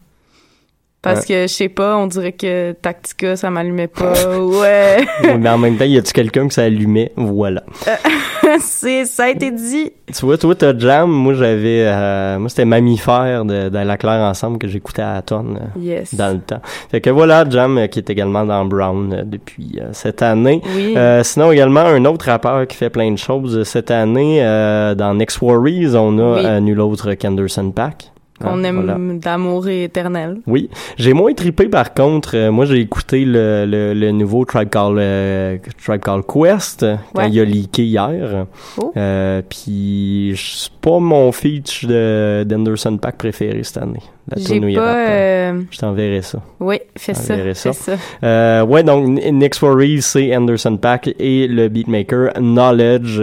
Parce 1.03 1.27
que, 1.27 1.43
je 1.43 1.47
sais 1.49 1.69
pas, 1.69 1.97
on 1.97 2.07
dirait 2.07 2.31
que 2.33 2.73
Tactica, 2.81 3.35
ça 3.35 3.51
m'allumait 3.51 3.89
pas. 3.89 4.13
Ouais. 4.39 4.99
Mais 5.39 5.49
en 5.51 5.59
même 5.59 5.77
temps, 5.77 5.85
y 5.85 5.99
a-tu 5.99 6.13
quelqu'un 6.13 6.47
que 6.47 6.55
ça 6.55 6.63
allumait? 6.63 7.11
Voilà. 7.17 7.65
c'est, 8.61 9.05
ça 9.05 9.25
a 9.25 9.29
été 9.31 9.51
dit. 9.51 9.91
Tu 10.15 10.25
vois, 10.25 10.39
toi, 10.39 10.55
t'as 10.55 10.77
Jam. 10.79 11.11
Moi, 11.11 11.35
j'avais... 11.35 11.85
euh, 11.89 12.39
moi, 12.39 12.49
c'était 12.49 12.65
Mammifère 12.65 13.45
de, 13.45 13.69
de 13.69 13.79
La 13.79 13.97
Claire 13.97 14.21
Ensemble 14.21 14.59
que 14.59 14.69
j'écoutais 14.69 15.03
à 15.03 15.15
la 15.15 15.23
tonne 15.23 15.59
euh, 15.61 15.81
Yes. 15.81 16.15
dans 16.15 16.35
le 16.35 16.41
temps. 16.41 16.61
Fait 16.91 17.01
que 17.01 17.11
voilà, 17.11 17.45
Jam, 17.49 17.79
euh, 17.79 17.87
qui 17.89 17.99
est 17.99 18.09
également 18.11 18.45
dans 18.45 18.65
Brown 18.65 19.13
euh, 19.13 19.23
depuis 19.25 19.79
euh, 19.81 19.89
cette 19.93 20.23
année. 20.23 20.61
Oui. 20.75 20.95
Euh, 20.97 21.23
sinon, 21.25 21.51
également, 21.53 21.81
un 21.81 22.05
autre 22.05 22.27
rappeur 22.27 22.67
qui 22.67 22.77
fait 22.77 22.91
plein 22.91 23.11
de 23.11 23.19
choses 23.19 23.57
euh, 23.59 23.65
cette 23.65 23.91
année. 23.91 24.39
euh, 24.41 24.95
dans 24.95 25.15
Next 25.15 25.41
Worries, 25.41 25.97
on 25.97 26.19
a 26.19 26.35
Oui. 26.37 26.47
euh, 26.47 26.61
nul 26.61 26.81
autre 26.81 27.13
qu'Anderson 27.15 27.71
Pack. 27.73 28.12
On 28.45 28.63
Ah, 28.65 28.69
aime 28.69 28.77
voilà. 28.85 28.97
d'amour 28.99 29.69
éternel. 29.69 30.39
Oui, 30.47 30.69
j'ai 30.97 31.13
moins 31.13 31.33
trippé 31.35 31.69
par 31.69 31.95
contre. 31.95 32.37
Euh, 32.37 32.51
moi, 32.51 32.65
j'ai 32.65 32.79
écouté 32.81 33.25
le, 33.25 33.65
le, 33.67 33.95
le 33.95 34.11
nouveau 34.11 34.45
Tribe 34.45 34.69
Call, 34.69 34.97
euh, 34.99 35.57
Tribe 35.85 36.01
Call 36.03 36.23
Quest 36.25 36.83
euh, 36.83 36.97
quand 37.15 37.23
Ouais. 37.23 37.31
il 37.31 37.41
a 37.41 37.45
leaké 37.45 37.85
hier. 37.85 38.47
Oh. 38.81 38.93
Euh, 38.97 39.43
Puis 39.49 40.35
c'est 40.37 40.73
pas 40.81 40.99
mon 40.99 41.31
feature 41.33 41.89
de 41.89 42.45
d'Anderson 42.47 42.97
Pack 42.99 43.17
préféré 43.19 43.63
cette 43.63 43.79
année. 43.79 44.01
La 44.29 44.37
pas, 44.77 44.95
euh, 45.11 45.61
Je 45.69 45.79
t'enverrai 45.79 46.23
ça. 46.23 46.39
Oui, 46.61 46.79
fais 46.97 47.13
ça. 47.13 47.35
t'enverrai 47.35 47.55
Fais 47.55 47.73
ça. 47.73 48.65
Ouais, 48.65 48.85
donc 48.85 49.05
Next 49.09 49.61
Worries, 49.63 50.03
c'est 50.03 50.35
Anderson 50.37 50.77
Pack 50.77 51.11
et 51.19 51.49
le 51.49 51.69
beatmaker 51.69 52.33
Knowledge 52.39 53.21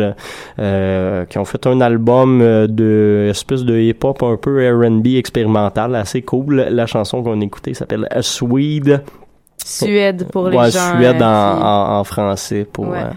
qui 1.29 1.37
ont 1.37 1.45
fait 1.45 1.67
un 1.67 1.79
album 1.81 2.39
de 2.67 3.27
espèce 3.29 3.63
de 3.63 3.79
hip-hop 3.79 4.21
un 4.23 4.35
peu 4.35 4.59
R&B 4.69 5.07
expérimental, 5.17 5.95
assez 5.95 6.21
cool. 6.21 6.67
La 6.69 6.85
chanson 6.85 7.23
qu'on 7.23 7.39
a 7.41 7.43
écoutée 7.43 7.73
s'appelle 7.73 8.07
A 8.11 8.21
Swede. 8.21 9.01
Suède 9.65 10.27
pour 10.31 10.47
les 10.49 10.57
Ouais, 10.57 10.71
gens. 10.71 10.95
Suède 10.97 11.21
euh, 11.21 11.25
en, 11.25 11.57
qui- 11.57 11.63
en, 11.63 11.99
en 11.99 12.03
français 12.03 12.65
pour. 12.71 12.87
Ouais. 12.89 12.97
euh, 12.99 13.09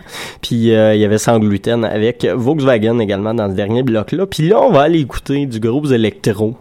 puis 0.43 0.75
euh, 0.75 0.95
il 0.95 1.01
y 1.01 1.05
avait 1.05 1.19
Sans 1.19 1.39
gluten 1.39 1.85
avec 1.85 2.25
Volkswagen 2.27 2.99
également 2.99 3.33
dans 3.33 3.49
ce 3.49 3.55
dernier 3.55 3.83
bloc 3.83 4.13
là. 4.13 4.27
Puis 4.27 4.49
là 4.49 4.61
on 4.61 4.71
va 4.73 4.83
aller 4.83 4.99
écouter 5.01 5.47
du 5.47 5.61
groupe 5.61 5.91
électro. 5.91 6.55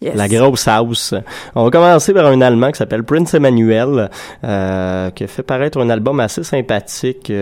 Yes. 0.00 0.14
La 0.16 0.28
grosse 0.28 0.68
house. 0.68 1.14
On 1.54 1.64
va 1.64 1.70
commencer 1.70 2.12
par 2.12 2.26
un 2.26 2.40
Allemand 2.42 2.70
qui 2.70 2.78
s'appelle 2.78 3.04
Prince 3.04 3.32
Emmanuel, 3.34 4.10
euh, 4.44 5.10
qui 5.10 5.24
a 5.24 5.26
fait 5.26 5.42
paraître 5.42 5.78
un 5.80 5.88
album 5.88 6.20
assez 6.20 6.42
sympathique, 6.44 7.32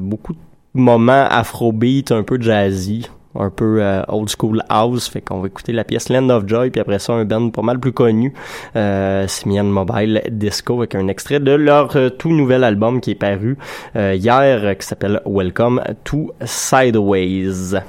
beaucoup 0.00 0.32
de 0.32 0.38
moments 0.74 1.26
afrobeat, 1.30 2.10
un 2.10 2.22
peu 2.24 2.40
jazzy, 2.40 3.08
un 3.38 3.50
peu 3.50 3.82
euh, 3.82 4.02
old 4.08 4.28
school 4.28 4.62
house. 4.68 5.08
Fait 5.08 5.20
qu'on 5.20 5.40
va 5.40 5.46
écouter 5.46 5.72
la 5.72 5.84
pièce 5.84 6.08
Land 6.08 6.28
of 6.30 6.46
Joy, 6.46 6.70
puis 6.70 6.80
après 6.80 6.98
ça 6.98 7.12
un 7.12 7.24
band 7.24 7.50
pas 7.50 7.62
mal 7.62 7.78
plus 7.78 7.92
connu, 7.92 8.32
euh, 8.76 9.26
Simian 9.28 9.64
Mobile 9.64 10.22
Disco, 10.30 10.78
avec 10.78 10.94
un 10.94 11.08
extrait 11.08 11.40
de 11.40 11.52
leur 11.52 11.94
euh, 11.96 12.10
tout 12.10 12.30
nouvel 12.30 12.64
album 12.64 13.00
qui 13.00 13.12
est 13.12 13.14
paru 13.14 13.56
euh, 13.96 14.14
hier, 14.14 14.64
euh, 14.64 14.74
qui 14.74 14.86
s'appelle 14.86 15.20
Welcome 15.26 15.82
to 16.04 16.32
Sideways. 16.44 17.80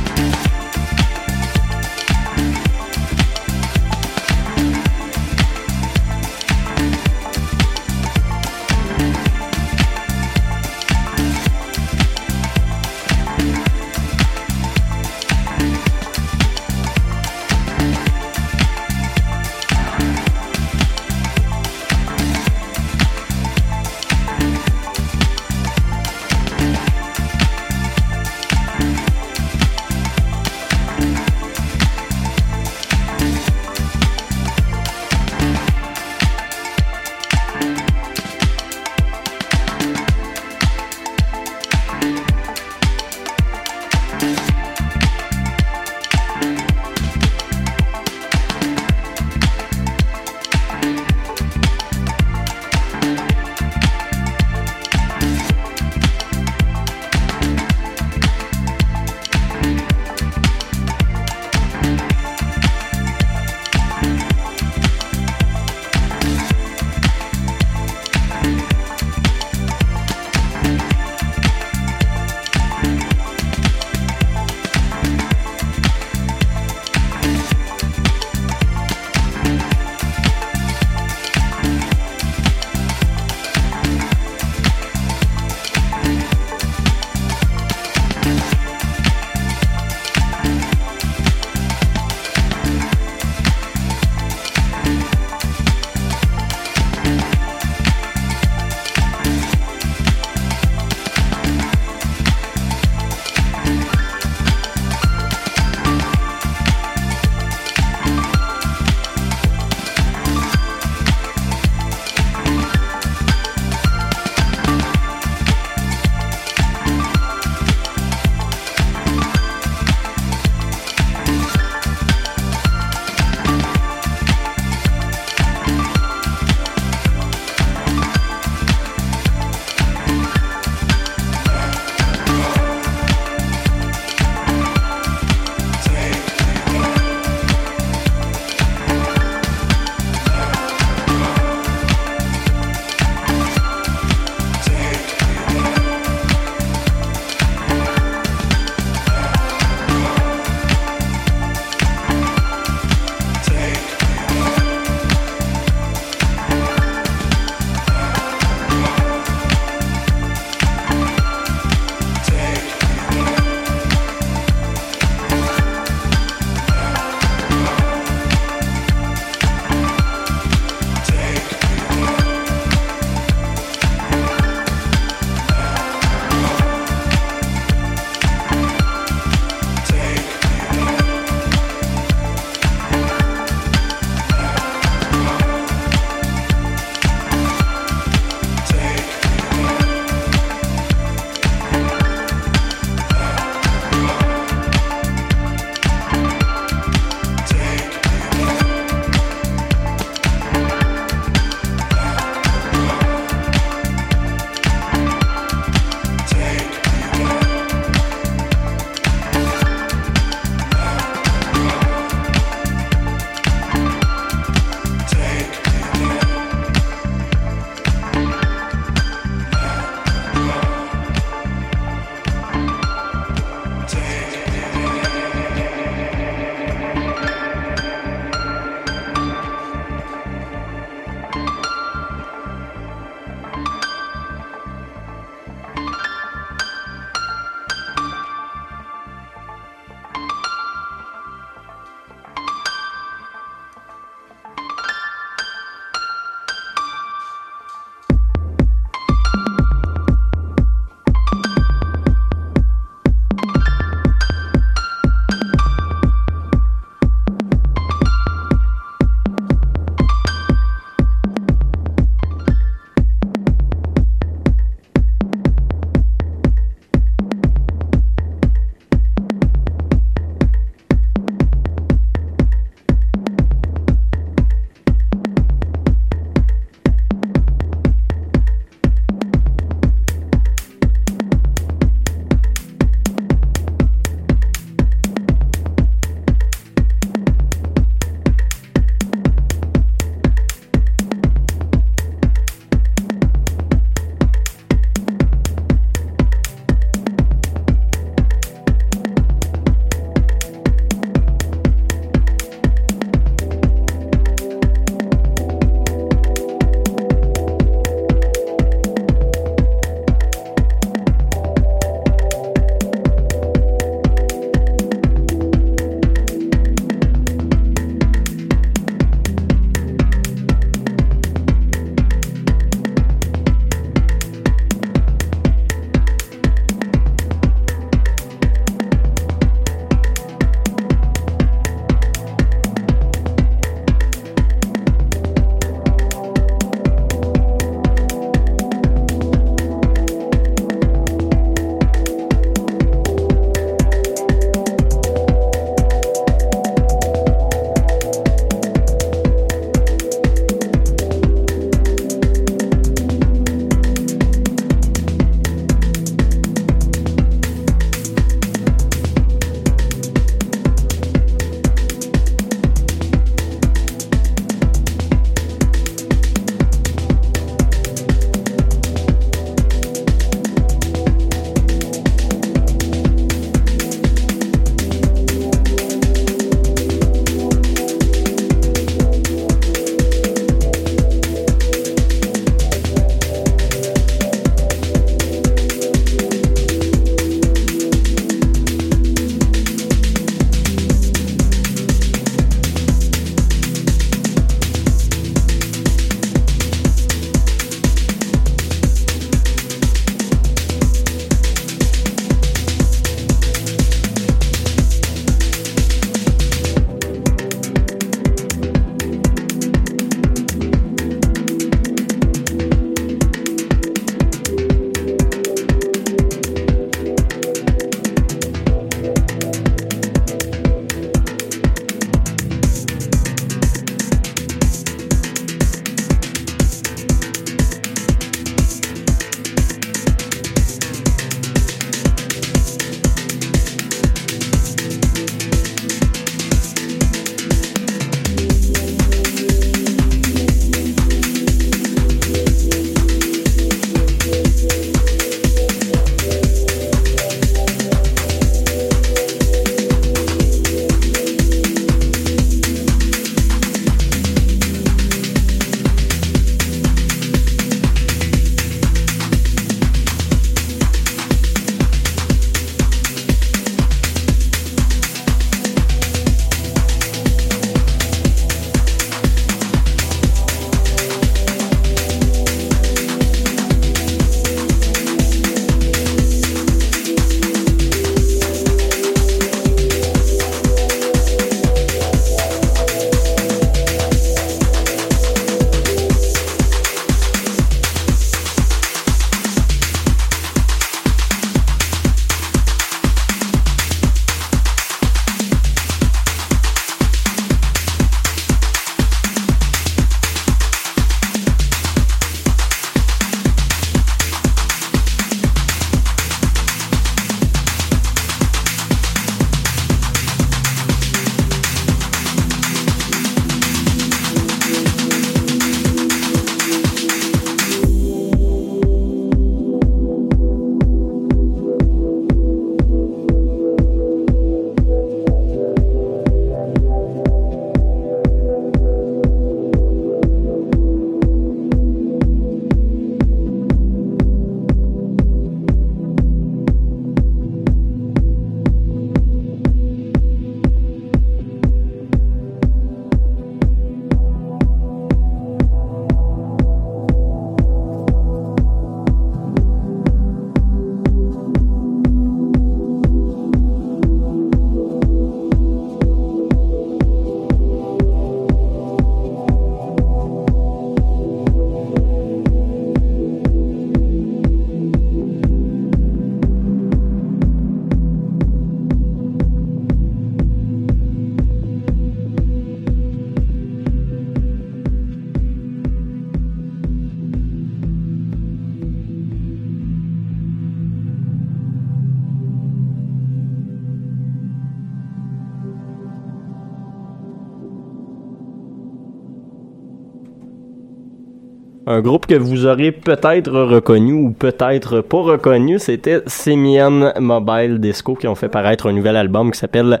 Un 591.92 592.00
groupe 592.00 592.24
que 592.24 592.34
vous 592.34 592.64
aurez 592.64 592.90
peut-être 592.90 593.50
reconnu 593.52 594.14
ou 594.14 594.30
peut-être 594.30 595.02
pas 595.02 595.20
reconnu, 595.20 595.78
c'était 595.78 596.22
Simian 596.26 597.12
Mobile 597.20 597.80
Disco 597.80 598.14
qui 598.14 598.26
ont 598.26 598.34
fait 598.34 598.48
paraître 598.48 598.88
un 598.88 598.94
nouvel 598.94 599.14
album 599.14 599.52
qui 599.52 599.58
s'appelle 599.58 600.00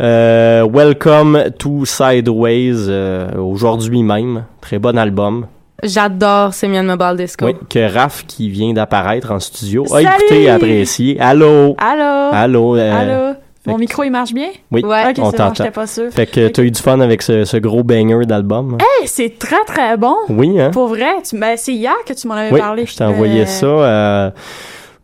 euh, 0.00 0.66
Welcome 0.68 1.44
to 1.56 1.84
Sideways 1.84 2.88
euh, 2.88 3.28
aujourd'hui 3.36 4.02
même. 4.02 4.46
Très 4.60 4.80
bon 4.80 4.98
album. 4.98 5.46
J'adore 5.84 6.54
Semian 6.54 6.82
Mobile 6.82 7.14
Disco. 7.16 7.46
Oui, 7.46 7.52
que 7.70 7.88
Raph 7.94 8.24
qui 8.26 8.50
vient 8.50 8.72
d'apparaître 8.72 9.30
en 9.30 9.38
studio 9.38 9.84
a 9.84 10.02
Salut! 10.02 10.08
écouté 10.08 10.42
et 10.42 10.50
apprécié. 10.50 11.20
Allô? 11.20 11.76
Allô? 11.78 12.30
Allô? 12.32 12.76
euh, 12.76 13.00
Allô? 13.00 13.37
Mon 13.68 13.74
que- 13.76 13.80
micro, 13.80 14.02
il 14.04 14.10
marche 14.10 14.32
bien? 14.34 14.48
Oui, 14.72 14.82
Ok, 14.84 14.90
on 14.90 15.04
c'est 15.14 15.20
bon, 15.20 15.30
t'entend. 15.30 15.54
j'étais 15.54 15.70
pas 15.70 15.86
sûre. 15.86 16.10
Fait 16.12 16.26
que 16.26 16.48
t'as 16.48 16.62
eu 16.62 16.70
du 16.70 16.80
fun 16.80 17.00
avec 17.00 17.22
ce, 17.22 17.44
ce 17.44 17.56
gros 17.56 17.82
banger 17.82 18.26
d'album. 18.26 18.78
Hey, 18.80 19.06
c'est 19.08 19.38
très 19.38 19.64
très 19.66 19.96
bon. 19.96 20.14
Oui, 20.28 20.60
hein? 20.60 20.70
Pour 20.72 20.88
vrai, 20.88 21.22
tu- 21.28 21.38
ben, 21.38 21.54
c'est 21.56 21.72
hier 21.74 21.94
que 22.06 22.12
tu 22.12 22.26
m'en 22.28 22.34
avais 22.34 22.52
Oui, 22.52 22.60
parlé. 22.60 22.86
je 22.86 22.96
t'ai 22.96 23.04
envoyé 23.04 23.42
Euh, 23.42 23.46
ça. 23.46 23.66
euh, 23.66 24.30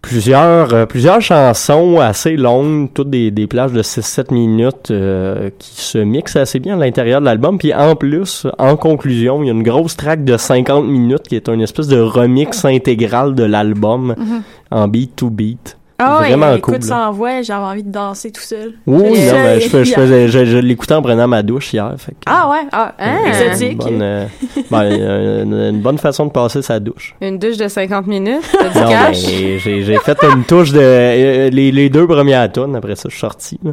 plusieurs, 0.03 0.75
euh, 0.75 0.87
plusieurs 0.87 1.21
chansons 1.23 1.99
assez 1.99 2.37
longues, 2.37 2.91
toutes 2.93 3.09
des, 3.11 3.31
des 3.31 3.47
plages 3.47 3.73
de 3.73 3.83
6-7 3.83 4.33
minutes 4.33 4.91
euh, 4.91 5.49
qui 5.59 5.81
se 5.81 5.99
mixent 5.99 6.37
assez 6.37 6.59
bien 6.61 6.75
à 6.75 6.85
l'intérieur 6.85 7.21
de 7.21 7.25
l'album. 7.27 7.57
Puis 7.59 7.73
en 7.73 7.97
plus, 7.97 8.47
en 8.59 8.77
conclusion, 8.77 9.43
il 9.43 9.47
y 9.47 9.51
a 9.51 9.55
une 9.55 9.63
grosse 9.63 9.97
track 9.97 10.25
de 10.25 10.37
50 10.37 10.85
minutes 10.87 11.23
qui 11.29 11.37
est 11.37 11.49
une 11.49 11.63
espèce 11.63 11.89
de 11.89 11.99
remix 12.01 12.65
intégral 12.67 13.35
de 13.35 13.45
l'album 13.45 14.15
Mhm. 14.19 14.43
en 14.71 14.89
beat 14.89 15.17
to 15.17 15.31
beat. 15.31 15.79
Ah 16.07 16.21
ouais, 16.21 16.29
Vraiment 16.29 16.55
écoute, 16.55 16.75
cool. 16.75 16.83
là. 16.83 16.87
ça 16.89 17.09
envoie, 17.09 17.43
j'avais 17.43 17.65
envie 17.65 17.83
de 17.83 17.91
danser 17.91 18.31
tout 18.31 18.41
seul. 18.41 18.75
Oui, 18.87 19.03
non, 19.03 19.09
mais 19.33 19.61
je, 19.61 19.69
faisais, 19.69 20.29
je, 20.29 20.45
je 20.45 20.59
l'écoutais 20.59 20.95
en 20.95 21.03
prenant 21.03 21.27
ma 21.29 21.43
douche 21.43 21.73
hier. 21.73 21.93
Fait 21.99 22.13
que, 22.13 22.17
Ah 22.27 22.49
ouais, 22.51 22.67
ah, 22.73 22.95
Hein? 22.99 23.19
exotique. 23.27 23.73
une, 23.73 23.79
bonne, 23.79 24.03
euh, 24.03 24.27
ben, 24.71 24.83
euh, 24.85 25.43
une, 25.45 25.55
une 25.77 25.81
bonne 25.81 25.99
façon 25.99 26.27
de 26.27 26.31
passer 26.33 26.63
sa 26.63 26.81
douche. 26.81 27.15
Une 27.21 27.39
douche 27.39 27.57
de 27.57 27.69
50 27.69 28.07
minutes, 28.07 28.43
t'as 28.53 28.69
du 28.69 28.79
Non, 28.79 28.89
cash? 28.89 29.23
mais 29.27 29.59
j'ai, 29.59 29.83
j'ai 29.83 29.99
fait 29.99 30.19
une 30.23 30.45
touche 30.45 30.73
de 30.73 30.81
euh, 30.81 31.51
les, 31.51 31.71
les 31.73 31.89
deux 31.89 32.07
premières 32.07 32.51
tonnes. 32.53 32.77
Après 32.77 32.95
ça, 32.97 33.05
je 33.09 33.15
suis 33.15 33.21
sorti. 33.21 33.59
là. 33.65 33.73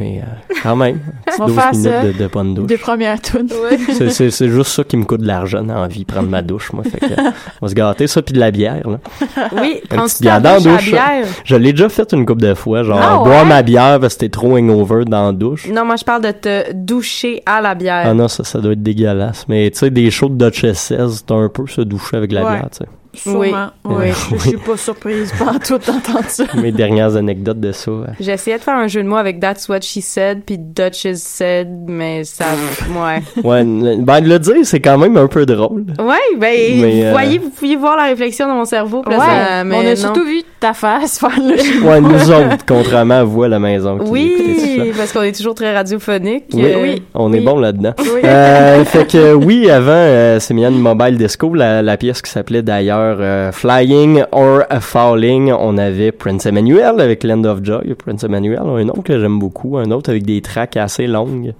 Mais 0.00 0.22
euh, 0.22 0.54
quand 0.62 0.76
même, 0.76 0.98
On 1.26 1.30
petite 1.30 1.38
va 1.40 1.46
12 1.46 1.54
faire 1.54 1.70
minutes 1.72 1.90
ça. 1.92 2.02
de, 2.04 2.12
de 2.12 2.26
bonne 2.26 2.54
douche. 2.54 2.66
Des 2.66 2.78
premières 2.78 3.20
tunes. 3.20 3.48
C'est, 3.92 4.10
c'est, 4.10 4.30
c'est 4.30 4.48
juste 4.48 4.70
ça 4.72 4.82
qui 4.82 4.96
me 4.96 5.04
coûte 5.04 5.20
de 5.20 5.26
l'argent 5.26 5.62
dans 5.62 5.82
la 5.82 5.88
vie, 5.88 6.04
prendre 6.06 6.28
ma 6.28 6.40
douche, 6.42 6.72
moi. 6.72 6.82
Fait 6.84 6.98
que, 6.98 7.12
on 7.60 7.66
va 7.66 7.68
se 7.68 7.74
gâter 7.74 8.06
ça 8.06 8.22
puis 8.22 8.32
de 8.32 8.40
la 8.40 8.50
bière, 8.50 8.88
là. 8.88 8.98
Oui, 9.60 9.80
Une 9.92 10.00
petite 10.02 10.22
bière 10.22 10.40
dans 10.40 10.54
la 10.54 10.60
douche 10.60 10.90
bière? 10.90 11.26
Je 11.44 11.54
l'ai 11.56 11.72
déjà 11.72 11.88
fait 11.90 12.12
une 12.12 12.24
couple 12.24 12.42
de 12.42 12.54
fois, 12.54 12.82
genre 12.82 12.98
Ah 13.00 13.18
ouais? 13.18 13.28
boire 13.28 13.44
ma 13.46 13.62
bière 13.62 14.00
parce 14.00 14.14
que 14.14 14.20
c'était 14.20 14.28
trop 14.30 14.56
hangover 14.56 15.04
dans 15.04 15.26
la 15.26 15.32
douche. 15.32 15.68
Non, 15.68 15.84
moi, 15.84 15.96
je 15.96 16.04
parle 16.04 16.22
de 16.22 16.30
te 16.32 16.72
doucher 16.72 17.42
à 17.46 17.60
la 17.60 17.74
bière. 17.74 18.04
Ah 18.06 18.14
non, 18.14 18.28
ça, 18.28 18.42
ça 18.42 18.58
doit 18.60 18.72
être 18.72 18.82
dégueulasse. 18.82 19.44
Mais 19.48 19.70
tu 19.70 19.78
sais, 19.80 19.90
des 19.90 20.10
shows 20.10 20.30
de 20.30 20.42
Dutchess 20.46 20.78
16, 20.78 21.24
t'as 21.26 21.34
un 21.34 21.48
peu 21.48 21.66
se 21.66 21.82
doucher 21.82 22.16
avec 22.16 22.32
la 22.32 22.44
Ouais. 22.44 22.50
bière, 22.52 22.68
tu 22.70 22.78
sais. 22.78 22.86
Sûrement. 23.14 23.68
Oui. 23.84 24.06
Je 24.32 24.38
suis 24.38 24.56
pas 24.56 24.76
surprise 24.76 25.32
par 25.38 25.58
tout 25.58 25.78
d'entendre 25.78 26.28
ça. 26.28 26.44
Mes 26.60 26.72
dernières 26.72 27.16
anecdotes 27.16 27.60
de 27.60 27.72
ça. 27.72 27.90
J'ai 28.20 28.32
essayé 28.32 28.56
de 28.56 28.62
faire 28.62 28.76
un 28.76 28.86
jeu 28.88 29.02
de 29.02 29.08
mots 29.08 29.16
avec 29.16 29.40
That's 29.40 29.68
What 29.68 29.80
She 29.82 30.00
Said 30.00 30.42
puis 30.46 30.58
Duchess 30.58 31.22
Said, 31.22 31.68
mais 31.88 32.24
ça... 32.24 32.44
Ouais. 32.90 33.22
Ouais, 33.42 33.64
ben 33.98 34.20
de 34.20 34.28
le 34.28 34.38
dire, 34.38 34.54
c'est 34.64 34.80
quand 34.80 34.98
même 34.98 35.16
un 35.16 35.26
peu 35.26 35.44
drôle. 35.46 35.84
Ouais, 35.98 36.14
ben, 36.38 36.56
Mais, 36.80 36.90
vous 37.00 37.06
euh, 37.06 37.10
voyez, 37.12 37.38
vous 37.38 37.50
pouviez 37.50 37.76
voir 37.76 37.96
la 37.96 38.04
réflexion 38.04 38.46
dans 38.46 38.54
mon 38.54 38.64
cerveau. 38.64 39.02
là, 39.08 39.18
Ouais, 39.18 39.24
ça- 39.24 39.64
mais 39.64 39.76
on 39.76 39.80
a 39.80 39.90
non. 39.90 39.96
surtout 39.96 40.24
vu 40.24 40.42
ta 40.60 40.72
face 40.74 41.18
faire 41.18 41.38
le 41.38 41.56
jeu. 41.56 41.82
Ouais, 41.82 42.00
nous 42.00 42.30
autres, 42.30 42.64
contrairement 42.66 43.14
à 43.20 43.24
vous 43.24 43.42
à 43.44 43.48
la 43.48 43.58
maison. 43.58 43.98
qui. 43.98 44.10
Oui, 44.10 44.92
parce 44.96 45.12
qu'on 45.12 45.22
est 45.22 45.36
toujours 45.36 45.54
très 45.54 45.74
radiophonique. 45.74 46.44
Oui, 46.52 46.62
euh, 46.64 46.96
on 47.14 47.32
est 47.32 47.40
bon 47.40 47.58
là-dedans. 47.58 47.94
Oui. 47.98 48.20
Euh, 48.24 48.84
fait 48.84 49.06
que 49.10 49.32
oui, 49.34 49.70
avant, 49.70 49.90
euh, 49.92 50.38
c'est 50.40 50.54
Mian 50.54 50.70
Mobile 50.70 51.16
Disco, 51.16 51.54
la, 51.54 51.82
la 51.82 51.96
pièce 51.96 52.20
qui 52.22 52.30
s'appelait 52.30 52.62
d'ailleurs 52.62 52.99
euh, 53.00 53.52
Flying 53.52 54.24
or 54.32 54.62
Falling, 54.80 55.52
on 55.52 55.78
avait 55.78 56.12
Prince 56.12 56.46
Emmanuel 56.46 57.00
avec 57.00 57.24
Land 57.24 57.44
of 57.44 57.64
Joy. 57.64 57.94
Prince 57.94 58.24
Emmanuel, 58.24 58.60
un 58.60 58.88
autre 58.88 59.02
que 59.02 59.18
j'aime 59.18 59.38
beaucoup, 59.38 59.76
un 59.78 59.90
autre 59.90 60.10
avec 60.10 60.24
des 60.24 60.40
tracks 60.40 60.76
assez 60.76 61.06
longues, 61.06 61.54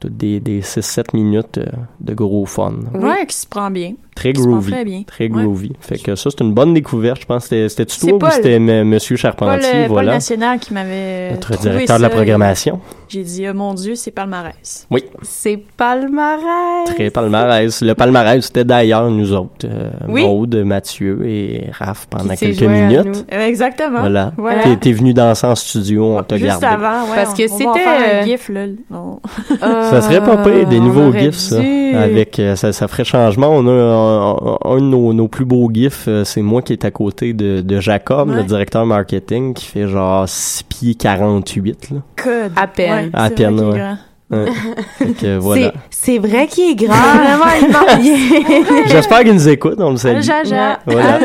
toutes 0.00 0.16
des, 0.16 0.40
des 0.40 0.60
6-7 0.60 1.14
minutes 1.14 1.58
euh, 1.58 1.66
de 2.00 2.14
gros 2.14 2.46
fun. 2.46 2.74
Ouais, 2.94 3.26
qui 3.26 3.36
se 3.36 3.46
prend 3.46 3.70
bien. 3.70 3.94
Très 4.14 4.32
groovy. 4.32 4.72
très 4.72 4.84
bien. 4.84 5.02
Très 5.06 5.24
Ouais. 5.24 5.42
groovy. 5.42 5.72
Fait 5.80 5.98
que 5.98 6.14
ça, 6.14 6.30
c'est 6.30 6.40
une 6.44 6.52
bonne 6.54 6.72
découverte, 6.74 7.20
je 7.22 7.26
pense. 7.26 7.44
C'était- 7.44 7.68
C'était-tu 7.68 7.96
C'est 7.98 8.06
toi 8.18 8.28
ou 8.28 8.30
c'était 8.32 8.52
M- 8.54 8.90
Paul, 8.90 9.16
Charpentier, 9.18 9.68
euh, 9.74 9.82
Paul 9.86 9.88
voilà. 9.92 10.12
National 10.12 10.58
qui 10.58 10.72
m'avait. 10.74 11.30
Notre 11.32 11.52
trouvé 11.54 11.70
directeur 11.70 11.96
de 11.98 12.02
la 12.02 12.08
ça. 12.08 12.14
programmation. 12.14 12.80
J'ai 13.08 13.22
dit, 13.22 13.46
oh 13.48 13.54
mon 13.54 13.74
Dieu, 13.74 13.94
c'est 13.96 14.10
palmarès. 14.10 14.86
Oui. 14.90 15.04
C'est 15.22 15.58
palmarès. 15.76 16.86
Très 16.94 17.10
palmarès. 17.10 17.82
Le 17.82 17.94
palmarès, 17.94 18.44
c'était 18.44 18.64
d'ailleurs 18.64 19.10
nous 19.10 19.32
autres. 19.32 19.66
euh, 19.66 19.90
Oui. 20.08 20.22
Maude, 20.24 20.56
Mathieu 20.64 21.20
et 21.26 21.66
Raph 21.78 22.06
pendant 22.10 22.34
quelques 22.34 22.62
minutes. 22.62 23.04
nous. 23.04 23.12
Euh, 23.32 23.46
Exactement. 23.46 24.00
Voilà. 24.00 24.32
Voilà. 24.36 24.62
T'es- 24.62 24.76
T'es 24.76 24.92
venu 24.92 25.12
danser 25.14 25.46
en 25.46 25.54
studio, 25.54 26.16
on 26.18 26.22
t'a 26.22 26.36
Juste 26.36 26.48
gardé. 26.60 26.66
avant, 26.66 27.04
ouais. 27.10 27.16
Parce 27.16 27.30
on- 27.32 27.36
que 27.36 27.48
c'était, 27.48 27.64
un 27.64 28.20
euh, 28.20 28.24
gif, 28.24 28.48
là. 28.48 28.64
On- 28.90 29.18
Ça 29.60 30.00
serait 30.02 30.20
pas 30.22 30.36
pire, 30.38 30.66
des 30.68 30.80
nouveaux 30.80 31.12
gifs, 31.12 31.34
ça. 31.36 31.56
Avec, 31.94 32.38
euh, 32.38 32.56
ça, 32.56 32.72
ça 32.72 32.88
ferait 32.88 33.04
changement. 33.04 33.48
On 33.50 33.66
a 33.68 33.70
un, 34.04 34.58
un 34.70 34.76
de 34.76 34.80
nos, 34.82 35.12
nos 35.12 35.28
plus 35.28 35.44
beaux 35.44 35.70
gifs, 35.72 36.04
euh, 36.08 36.24
c'est 36.24 36.42
moi 36.42 36.62
qui 36.62 36.72
est 36.72 36.84
à 36.84 36.90
côté 36.90 37.32
de, 37.32 37.60
de 37.60 37.80
Jacob, 37.80 38.28
Ouais. 38.30 38.36
le 38.36 38.42
directeur 38.44 38.84
marketing, 38.86 39.54
qui 39.54 39.64
fait 39.66 39.88
genre 39.88 40.28
6 40.28 40.62
pieds 40.64 40.94
48, 40.94 41.90
là. 41.90 41.96
Code. 42.16 42.52
À 42.56 42.66
peine. 42.66 43.06
Ouais, 43.06 43.10
À 43.12 43.28
c'est 43.28 43.34
peine, 43.34 43.56
vrai 43.56 43.56
qu'il 43.56 43.64
est 43.64 43.72
ouais. 43.72 43.78
grand. 43.78 43.96
Ouais. 44.30 45.38
Voilà. 45.38 45.62
C'est- 45.62 45.72
C'est 45.90 46.18
vrai 46.18 46.46
qu'il 46.46 46.70
est 46.70 46.74
grand. 46.74 46.94
Vraiment, 46.94 47.98
il. 48.02 48.86
J'espère 48.88 49.20
qu'il 49.20 49.34
nous 49.34 49.48
écoute, 49.48 49.74
on 49.78 49.90
le 49.90 49.96
salue. 49.96 50.16
Allô, 50.16 50.22
Jaja. 50.44 50.78
Voilà. 50.86 51.18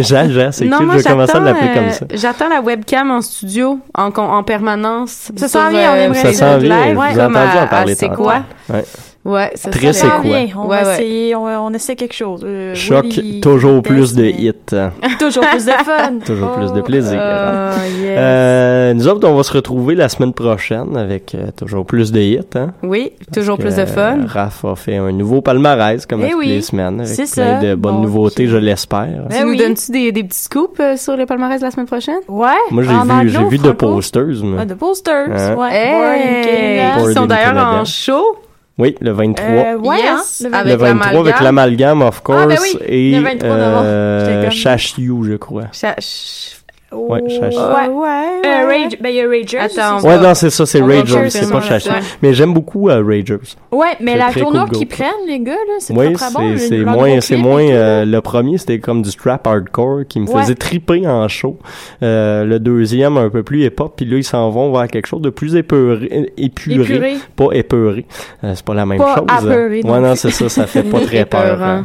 Jaja, 0.00 0.52
c'est 0.52 0.68
cool, 0.68 0.86
moi, 0.86 0.98
je 0.98 1.02
vais 1.02 1.10
commencer 1.10 1.30
à 1.30 1.34
j'attends, 1.34 1.44
l'appeler 1.44 1.70
euh, 1.70 1.74
comme 1.74 1.90
ça. 1.92 2.06
J'attends 2.12 2.48
la 2.48 2.60
webcam 2.60 3.10
en 3.10 3.20
studio, 3.20 3.78
en, 3.96 4.08
en 4.10 4.42
permanence. 4.42 5.30
Ça 5.36 5.48
sur, 5.48 5.60
s'en 5.60 5.70
vient, 5.70 5.92
on 5.92 5.94
euh, 5.94 6.04
aimerait 6.04 6.18
Ça 6.22 6.28
sur 6.32 6.38
s'en 6.46 6.54
le 6.54 6.62
vient, 6.62 6.84
live, 6.86 6.94
vous 6.96 7.20
entendu 7.20 7.36
à- 7.58 7.62
en 7.64 7.66
parler 7.68 7.94
C'est 7.94 8.08
quoi? 8.08 8.42
Ouais. 8.68 8.84
Ouais, 9.26 9.50
ça 9.56 9.70
Très 9.70 9.92
c'est 9.92 10.06
quoi? 10.06 10.20
Bien, 10.20 10.46
on 10.56 10.66
Ouais, 10.68 10.82
va 10.82 10.88
ouais. 10.88 10.92
essayer, 10.94 11.34
on, 11.34 11.44
on 11.46 11.72
essaie 11.72 11.96
quelque 11.96 12.14
chose. 12.14 12.42
Euh, 12.44 12.74
Choc, 12.76 13.04
Willy, 13.06 13.40
toujours 13.40 13.82
teste, 13.82 13.94
plus 13.94 14.14
de 14.14 14.22
mais- 14.22 14.30
hits. 14.30 14.52
Toujours 15.18 15.44
plus 15.48 15.64
de 15.64 15.70
fun. 15.72 16.18
Toujours 16.24 16.52
plus 16.52 16.72
de 16.72 16.80
plaisir. 16.82 17.18
Oh, 17.20 17.80
yes. 18.00 18.16
Euh, 18.18 18.94
nous 18.94 19.08
autres, 19.08 19.26
on 19.28 19.34
va 19.34 19.42
se 19.42 19.52
retrouver 19.52 19.94
la 19.96 20.08
semaine 20.08 20.32
prochaine 20.32 20.96
avec 20.96 21.34
euh, 21.34 21.46
toujours 21.56 21.84
plus 21.86 22.12
de 22.12 22.20
hits. 22.20 22.40
Hein? 22.54 22.72
Oui, 22.82 23.12
toujours 23.32 23.56
Que, 23.56 23.62
plus 23.62 23.74
de 23.76 23.84
fun. 23.84 24.18
euh, 24.20 24.26
Raph 24.26 24.64
a 24.64 24.76
fait 24.76 24.96
un 24.96 25.10
nouveau 25.12 25.40
palmarès 25.40 26.06
comme 26.06 26.22
Eh 26.24 26.30
toutes 26.30 26.38
oui, 26.38 26.46
les 26.48 26.60
semaines 26.62 27.00
avec 27.00 27.12
c'est 27.14 27.30
plein 27.32 27.60
ça. 27.60 27.66
de 27.66 27.74
bonnes 27.74 27.96
Bon, 27.96 28.02
nouveautés, 28.02 28.46
je 28.46 28.56
l'espère. 28.56 29.08
tu 29.28 29.36
Ben 29.36 29.44
nous 29.44 29.50
oui. 29.52 29.56
donnes-tu 29.56 29.90
des, 29.90 30.12
des 30.12 30.22
petits 30.24 30.38
scoops 30.42 30.78
euh, 30.80 30.96
sur 30.96 31.16
le 31.16 31.26
palmarès 31.26 31.58
de 31.60 31.64
la 31.64 31.70
semaine 31.72 31.86
prochaine? 31.86 32.20
Ouais. 32.28 32.48
Moi, 32.70 32.82
j'ai 32.84 32.90
en 32.90 33.02
vu, 33.22 33.28
j'ai 33.30 33.44
vu 33.44 33.58
de 33.58 33.62
franco. 33.64 33.94
posters. 33.94 34.26
moi. 34.44 34.58
Ah, 34.60 34.64
de 34.66 34.74
posters, 34.74 35.28
Hein? 35.34 35.54
ouais. 35.56 36.92
Born 36.96 37.12
sont 37.14 37.26
d'ailleurs 37.26 37.56
en 37.56 37.84
show. 37.84 38.36
Oui, 38.78 38.94
le 39.00 39.10
23. 39.12 39.46
Euh, 39.48 39.76
ouais, 39.78 39.96
Yes, 39.98 40.42
hein, 40.44 40.48
le 40.50 40.54
avec 40.54 40.72
le 40.72 40.76
23 40.78 41.20
avec 41.20 41.40
l'amalgame, 41.40 42.02
of 42.02 42.20
course, 42.22 42.40
Ah, 42.42 42.46
ben 42.46 42.58
oui, 42.60 42.78
et 42.86 43.12
le 43.16 43.22
23 43.22 43.48
novembre. 43.56 43.82
euh, 43.84 44.50
Chachiou, 44.50 45.24
je 45.24 45.34
crois. 45.36 45.64
Ch- 45.72 46.58
Ouais, 46.92 47.20
Chachiou. 47.28 47.60
Ouais, 47.60 47.88
ouais. 47.88 48.40
Euh, 48.46 48.66
Rage, 48.66 48.96
ben 49.00 49.08
il 49.08 49.16
y 49.16 49.20
a 49.20 49.26
Ragers. 49.28 49.58
Attends. 49.58 50.06
Ouais, 50.06 50.18
non, 50.18 50.34
c'est 50.34 50.50
ça, 50.50 50.64
c'est 50.66 50.80
Ragers, 50.80 51.30
c'est 51.30 51.50
pas 51.50 51.58
ouais. 51.58 51.78
Mais 52.22 52.32
j'aime 52.32 52.54
beaucoup 52.54 52.88
euh, 52.88 53.02
Ragers. 53.04 53.38
Ouais, 53.72 53.88
mais 54.00 54.16
la 54.16 54.30
tournure 54.32 54.66
cool 54.68 54.78
qu'ils 54.78 54.86
prennent, 54.86 55.10
les 55.26 55.40
gars, 55.40 55.52
là, 55.52 55.74
c'est 55.80 55.92
Oui, 55.94 56.12
très, 56.12 56.26
très 56.26 56.34
bon. 56.34 56.40
c'est 56.40 56.52
le- 56.52 56.58
c'est 56.58 56.84
moins, 56.84 57.20
c'est 57.20 57.36
moins. 57.36 57.62
euh, 57.68 58.04
le 58.04 58.20
premier, 58.20 58.56
c'était 58.58 58.78
comme 58.78 59.02
du 59.02 59.10
strap 59.10 59.44
hardcore 59.46 60.02
qui 60.08 60.20
me 60.20 60.28
Ouais. 60.28 60.42
faisait 60.42 60.54
triper 60.54 61.06
en 61.08 61.26
show. 61.26 61.58
Euh, 62.04 62.44
le 62.44 62.60
deuxième, 62.60 63.16
un 63.16 63.30
peu 63.30 63.42
plus 63.42 63.64
hip-hop, 63.64 63.94
puis 63.96 64.06
là, 64.06 64.16
ils 64.18 64.24
s'en 64.24 64.48
vont 64.50 64.70
vers 64.72 64.86
quelque 64.86 65.06
chose 65.06 65.22
de 65.22 65.30
plus 65.30 65.56
épuré, 65.56 66.30
épuré, 66.36 66.82
Épuré. 66.82 67.14
pas 67.34 67.48
épeuré. 67.52 68.06
Euh, 68.44 68.52
c'est 68.54 68.64
pas 68.64 68.74
la 68.74 68.86
même 68.86 68.98
Pas 68.98 69.16
chose. 69.16 69.26
apeuré 69.28 69.80
non 69.82 69.92
ouais, 69.92 70.00
non, 70.00 70.14
c'est 70.14 70.30
ça, 70.30 70.48
ça 70.48 70.66
fait 70.68 70.84
pas 70.84 71.00
très 71.04 71.24
peur. 71.24 71.84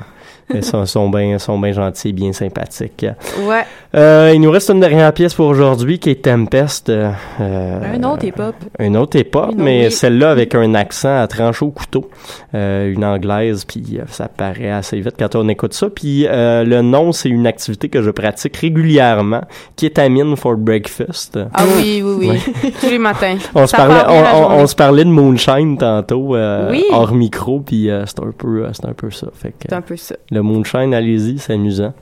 Ils 0.54 0.64
sont, 0.64 0.86
sont 0.86 1.10
bien 1.10 1.38
sont 1.40 1.58
bien 1.60 1.72
gentils, 1.72 2.14
bien 2.14 2.34
sympathiques. 2.34 3.06
Ouais. 3.48 3.64
Euh, 3.96 4.32
il 4.34 4.40
nous 4.42 4.52
reste 4.52 4.70
une 4.70 4.80
dernière 4.80 5.12
pièce 5.14 5.34
pour 5.34 5.48
aujourd'hui 5.48 6.00
qui 6.00 6.10
est 6.12 6.22
Tempest. 6.24 6.90
euh, 6.90 7.12
euh, 7.40 7.80
Un 7.96 8.04
autre 8.04 8.24
hip-hop. 8.26 8.56
une 8.80 8.96
autre 8.98 9.18
hip-hop, 9.18 9.50
autre, 9.50 9.58
mais 9.58 9.90
celle-là 9.90 10.32
avec 10.32 10.56
un 10.56 10.74
accent 10.76 11.22
à 11.22 11.28
trancher 11.28 11.66
au 11.66 11.72
couteau. 11.72 12.10
Euh, 12.56 12.92
une 12.92 13.04
anglaise, 13.04 13.66
puis 13.66 13.84
euh, 14.00 14.04
ça 14.08 14.28
paraît 14.28 14.70
assez 14.72 15.00
vite 15.00 15.16
quand 15.20 15.36
on 15.36 15.48
écoute 15.50 15.74
ça. 15.74 15.90
Puis 15.90 16.26
euh, 16.28 16.64
le 16.64 16.82
nom, 16.82 17.12
c'est 17.12 17.30
une 17.30 17.48
activité 17.48 17.90
que 17.90 18.02
je 18.02 18.12
pratique 18.12 18.58
régulièrement, 18.58 19.42
Kétamine 19.76 20.36
for 20.36 20.56
Breakfast. 20.58 21.40
Ah 21.54 21.64
oui, 21.78 22.02
oui, 22.04 22.30
oui. 22.64 22.72
Tous 22.82 22.90
les 22.90 22.98
matins. 23.00 23.38
On 23.56 23.68
se, 23.68 23.76
parlait, 23.76 24.02
on, 24.08 24.12
on- 24.12 24.26
journée. 24.42 24.56
on 24.64 24.68
se 24.68 24.76
parlait 24.76 25.04
de 25.06 25.10
moonshine 25.10 25.78
tantôt, 25.78 26.36
euh, 26.36 26.70
Oui. 26.72 26.84
hors 26.92 27.14
micro, 27.14 27.60
puis 27.60 27.90
c'est 28.06 28.20
un 28.20 28.32
peu, 28.38 28.66
c'est 28.74 28.86
un 28.86 28.94
peu 28.94 29.12
ça. 29.12 29.28
Fait 29.34 29.50
que, 29.50 29.56
C'est 29.70 29.74
un 29.76 29.82
peu 29.82 29.98
ça. 29.98 30.16
le 30.30 30.41
moonshine, 30.42 30.94
allez-y, 30.94 31.40
c'est 31.40 31.54
amusant. 31.54 31.94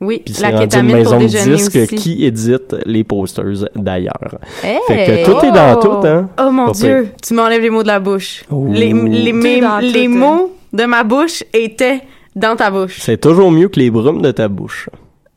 Oui, 0.00 0.20
Puis 0.24 0.34
c'est 0.34 0.50
la 0.50 0.58
rendu 0.58 0.76
une 0.76 0.86
maison 0.92 1.10
pour 1.18 1.20
de 1.28 1.54
disques 1.54 1.76
aussi. 1.76 1.94
qui 1.94 2.24
édite 2.24 2.74
les 2.86 3.04
posters 3.04 3.68
d'ailleurs. 3.76 4.34
Hey! 4.64 4.78
Fait 4.88 5.22
que 5.24 5.24
tout 5.30 5.46
est 5.46 5.52
dans 5.52 5.76
tout, 5.78 6.06
hein? 6.06 6.28
Oh 6.44 6.50
mon 6.50 6.72
Dieu, 6.72 7.08
tu 7.22 7.34
m'enlèves 7.34 7.62
les 7.62 7.70
mots 7.70 7.82
de 7.84 7.88
la 7.88 8.00
bouche. 8.00 8.42
Oh. 8.50 8.66
Les, 8.68 8.86
les, 8.92 9.30
Tout 9.30 9.36
mes- 9.36 9.58
est 9.58 9.60
dans 9.60 9.78
les 9.78 9.92
tout, 9.92 9.98
hein. 10.12 10.18
mots 10.18 10.52
de 10.72 10.84
ma 10.86 11.04
bouche 11.04 11.44
étaient 11.54 12.00
dans 12.34 12.56
ta 12.56 12.70
bouche. 12.72 12.98
C'est 13.00 13.20
toujours 13.20 13.52
mieux 13.52 13.68
que 13.68 13.78
les 13.78 13.90
brumes 13.92 14.22
de 14.22 14.32
ta 14.32 14.48
bouche. 14.48 14.88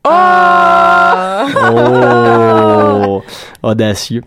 Oh! 0.08 1.46
Oh! 1.72 3.22
Audacieux. 3.62 4.22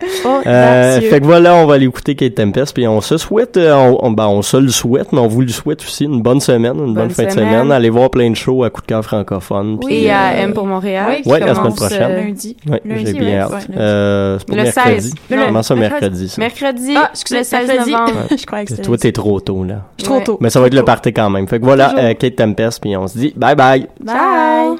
Euh, 0.45 0.99
fait 1.01 1.19
que 1.21 1.25
voilà, 1.25 1.55
on 1.55 1.65
va 1.65 1.75
aller 1.75 1.85
écouter 1.85 2.13
Kate 2.15 2.35
Tempest, 2.35 2.73
puis 2.73 2.85
on 2.87 2.99
se 2.99 3.17
souhaite, 3.17 3.55
euh, 3.55 3.73
on, 3.73 3.97
on- 4.07 4.11
ben, 4.11 4.27
on 4.27 4.41
se 4.41 4.57
le 4.57 4.67
souhaite, 4.69 5.13
mais 5.13 5.19
on 5.19 5.27
vous 5.27 5.41
le 5.41 5.47
souhaite 5.47 5.81
aussi 5.81 6.03
une 6.05 6.21
bonne 6.21 6.41
semaine, 6.41 6.73
une 6.77 6.93
bonne, 6.93 7.07
Bonne 7.07 7.09
fin 7.11 7.23
de 7.25 7.29
semaine. 7.29 7.71
Allez 7.71 7.89
voir 7.89 8.09
plein 8.09 8.29
de 8.29 8.35
shows 8.35 8.63
à 8.65 8.69
coup 8.69 8.81
de 8.81 8.87
cœur 8.87 9.03
francophone. 9.03 9.79
puis, 9.79 10.03
Et 10.05 10.11
à 10.11 10.31
euh, 10.31 10.43
M 10.43 10.53
pour 10.53 10.65
Montréal. 10.65 11.21
qui 11.23 11.29
Ouais, 11.29 11.39
la 11.39 11.55
semaine 11.55 11.73
prochaine. 11.75 12.15
lundi. 12.27 12.57
Ouais, 12.69 12.81
Lundi, 12.83 13.05
j'ai 13.05 13.13
bien 13.13 13.27
ouais, 13.29 13.37
hâte. 13.55 13.69
ouais. 13.69 13.75
Euh, 13.77 14.39
c'est 14.39 14.47
pas 14.47 14.55
Le 14.55 14.63
mercredi. 14.63 15.01
16. 15.01 15.13
Non, 15.31 15.37
Comment 15.45 15.63
ça, 15.63 15.75
mercredi, 15.75 16.29
ça? 16.29 16.41
Mercredi. 16.41 16.93
Ah, 16.97 17.09
excusez, 17.13 17.37
le 17.39 17.43
16 17.45 17.67
mercredi. 17.67 17.91
novembre. 17.91 18.11
Je 18.37 18.45
croyais 18.45 18.65
que 18.65 18.71
c'était 18.71 18.83
Toi, 18.83 18.97
t'es 18.97 19.11
trop 19.13 19.39
tôt, 19.39 19.63
là. 19.63 19.75
Je 19.97 20.03
suis 20.03 20.11
trop 20.13 20.19
tôt. 20.21 20.37
Mais 20.41 20.49
ça 20.49 20.59
va 20.59 20.67
être 20.67 20.73
le 20.73 20.83
party 20.83 21.13
quand 21.13 21.29
même. 21.29 21.47
Fait 21.47 21.59
que 21.59 21.65
voilà, 21.65 22.13
Kate 22.15 22.35
Tempest, 22.35 22.81
puis 22.81 22.97
on 22.97 23.07
se 23.07 23.17
dit 23.17 23.33
bye 23.37 23.55
bye. 23.55 23.87
Bye. 24.03 24.75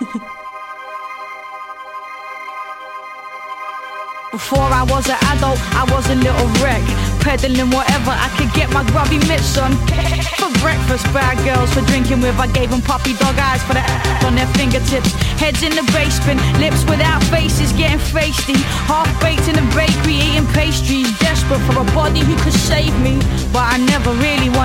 Before 4.32 4.72
I 4.72 4.80
was 4.88 5.04
an 5.12 5.20
adult, 5.36 5.60
I 5.76 5.84
was 5.92 6.08
a 6.08 6.14
little 6.14 6.48
wreck. 6.64 6.80
Peddling 7.20 7.68
whatever 7.68 8.16
I 8.16 8.32
could 8.40 8.48
get 8.56 8.72
my 8.72 8.80
grubby 8.88 9.20
mitts 9.28 9.60
on. 9.60 9.76
For 10.40 10.48
breakfast, 10.64 11.04
bad 11.12 11.36
girls 11.44 11.68
for 11.74 11.84
drinking 11.84 12.22
with. 12.22 12.40
I 12.40 12.46
gave 12.48 12.70
them 12.70 12.80
puppy 12.80 13.12
dog 13.20 13.36
eyes 13.36 13.60
for 13.60 13.74
the 13.74 13.84
on 14.26 14.36
their 14.36 14.48
fingertips. 14.56 15.12
Heads 15.36 15.62
in 15.62 15.76
the 15.76 15.84
basement, 15.92 16.40
lips 16.56 16.82
without 16.88 17.22
faces, 17.28 17.70
getting 17.76 18.00
feisty. 18.00 18.56
Half 18.88 19.12
baked 19.20 19.52
in 19.52 19.56
the 19.60 19.66
bakery, 19.76 20.16
eating 20.16 20.48
pastries. 20.56 21.12
Desperate 21.20 21.60
for 21.68 21.76
a 21.76 21.84
body 21.92 22.20
who 22.20 22.34
could 22.40 22.56
save 22.56 22.96
me. 23.04 23.20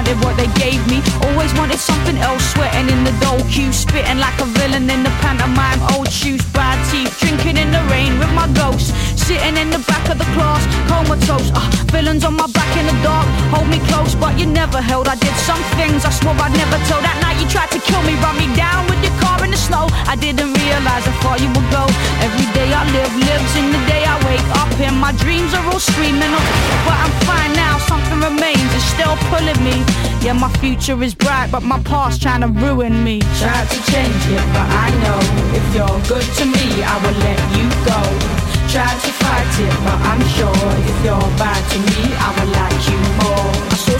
Wanted 0.05 0.25
what 0.25 0.37
they 0.37 0.47
gave 0.59 0.85
me. 0.87 1.01
Always 1.27 1.53
wanted 1.53 1.79
something 1.79 2.17
else, 2.17 2.43
sweating 2.53 2.89
in 2.89 3.03
the 3.03 3.11
dough 3.19 3.43
queue. 3.49 3.71
Spitting 3.71 4.19
like 4.19 4.39
a 4.39 4.45
villain 4.45 4.89
in 4.89 5.03
the 5.03 5.09
pantomime. 5.21 5.79
Old 5.93 6.11
shoes, 6.11 6.43
bad 6.53 6.77
teeth. 6.91 7.19
Drinking 7.19 7.57
in 7.57 7.71
the 7.71 7.83
rain 7.91 8.19
with 8.19 8.31
my 8.33 8.47
ghost. 8.53 8.93
Sitting 9.25 9.57
in 9.57 9.73
the 9.73 9.81
back 9.89 10.05
of 10.13 10.21
the 10.21 10.29
class, 10.37 10.61
comatose. 10.85 11.49
Uh, 11.49 11.65
villains 11.89 12.23
on 12.23 12.37
my 12.37 12.45
back 12.53 12.69
in 12.77 12.85
the 12.85 12.93
dark. 13.01 13.25
Hold 13.49 13.65
me 13.73 13.81
close, 13.89 14.13
but 14.13 14.37
you 14.37 14.45
never 14.45 14.77
held. 14.77 15.07
I 15.09 15.17
did 15.17 15.33
some 15.49 15.57
things 15.81 16.05
I 16.05 16.13
swore 16.13 16.37
I'd 16.37 16.53
never 16.53 16.77
tell. 16.85 17.01
That 17.01 17.17
night 17.25 17.41
you 17.41 17.49
tried 17.49 17.73
to 17.73 17.81
kill 17.81 18.05
me, 18.05 18.13
run 18.21 18.37
me 18.37 18.45
down 18.53 18.85
with 18.85 19.01
your 19.01 19.17
car 19.25 19.41
in 19.41 19.49
the 19.49 19.57
snow. 19.57 19.89
I 20.05 20.13
didn't 20.13 20.53
realize 20.53 21.09
how 21.09 21.17
far 21.25 21.41
you 21.41 21.49
would 21.57 21.69
go. 21.73 21.89
Every 22.21 22.45
day 22.53 22.69
I 22.69 22.85
live, 22.93 23.13
lives 23.17 23.53
in 23.57 23.73
the 23.73 23.81
day 23.89 24.05
I 24.05 24.13
wake 24.29 24.49
up. 24.61 24.69
And 24.77 24.93
my 25.01 25.09
dreams 25.17 25.57
are 25.57 25.65
all 25.73 25.81
screaming, 25.81 26.29
oh, 26.29 26.45
but 26.85 26.93
I'm 26.93 27.13
fine 27.25 27.57
now. 27.57 27.81
Something 27.89 28.21
remains, 28.21 28.69
it's 28.77 28.85
still 28.93 29.17
pulling 29.33 29.57
me. 29.65 29.81
Yeah, 30.21 30.37
my 30.37 30.53
future 30.61 31.01
is 31.01 31.17
bright, 31.17 31.49
but 31.49 31.65
my 31.65 31.81
past 31.81 32.21
trying 32.21 32.45
to 32.45 32.51
ruin 32.61 33.01
me. 33.01 33.25
Tried 33.41 33.73
to 33.73 33.79
change 33.89 34.21
it, 34.29 34.45
but 34.53 34.69
I 34.69 34.93
know 35.01 35.17
if 35.57 35.65
you're 35.73 35.97
good 36.13 36.27
to 36.37 36.45
me, 36.45 36.85
I 36.85 36.93
will 37.01 37.17
let 37.25 37.41
you 37.57 37.65
go. 37.89 38.34
Tried 38.75 38.99
to 38.99 39.11
fight 39.23 39.59
it, 39.61 39.71
but 39.85 39.99
I'm 40.03 40.21
sure 40.35 40.51
if 40.51 41.05
you're 41.05 41.37
bad 41.39 41.61
to 41.71 41.79
me, 41.79 42.13
I 42.19 42.29
will 42.35 42.51
like 42.51 42.89
you 42.89 42.99
more. 43.23 43.34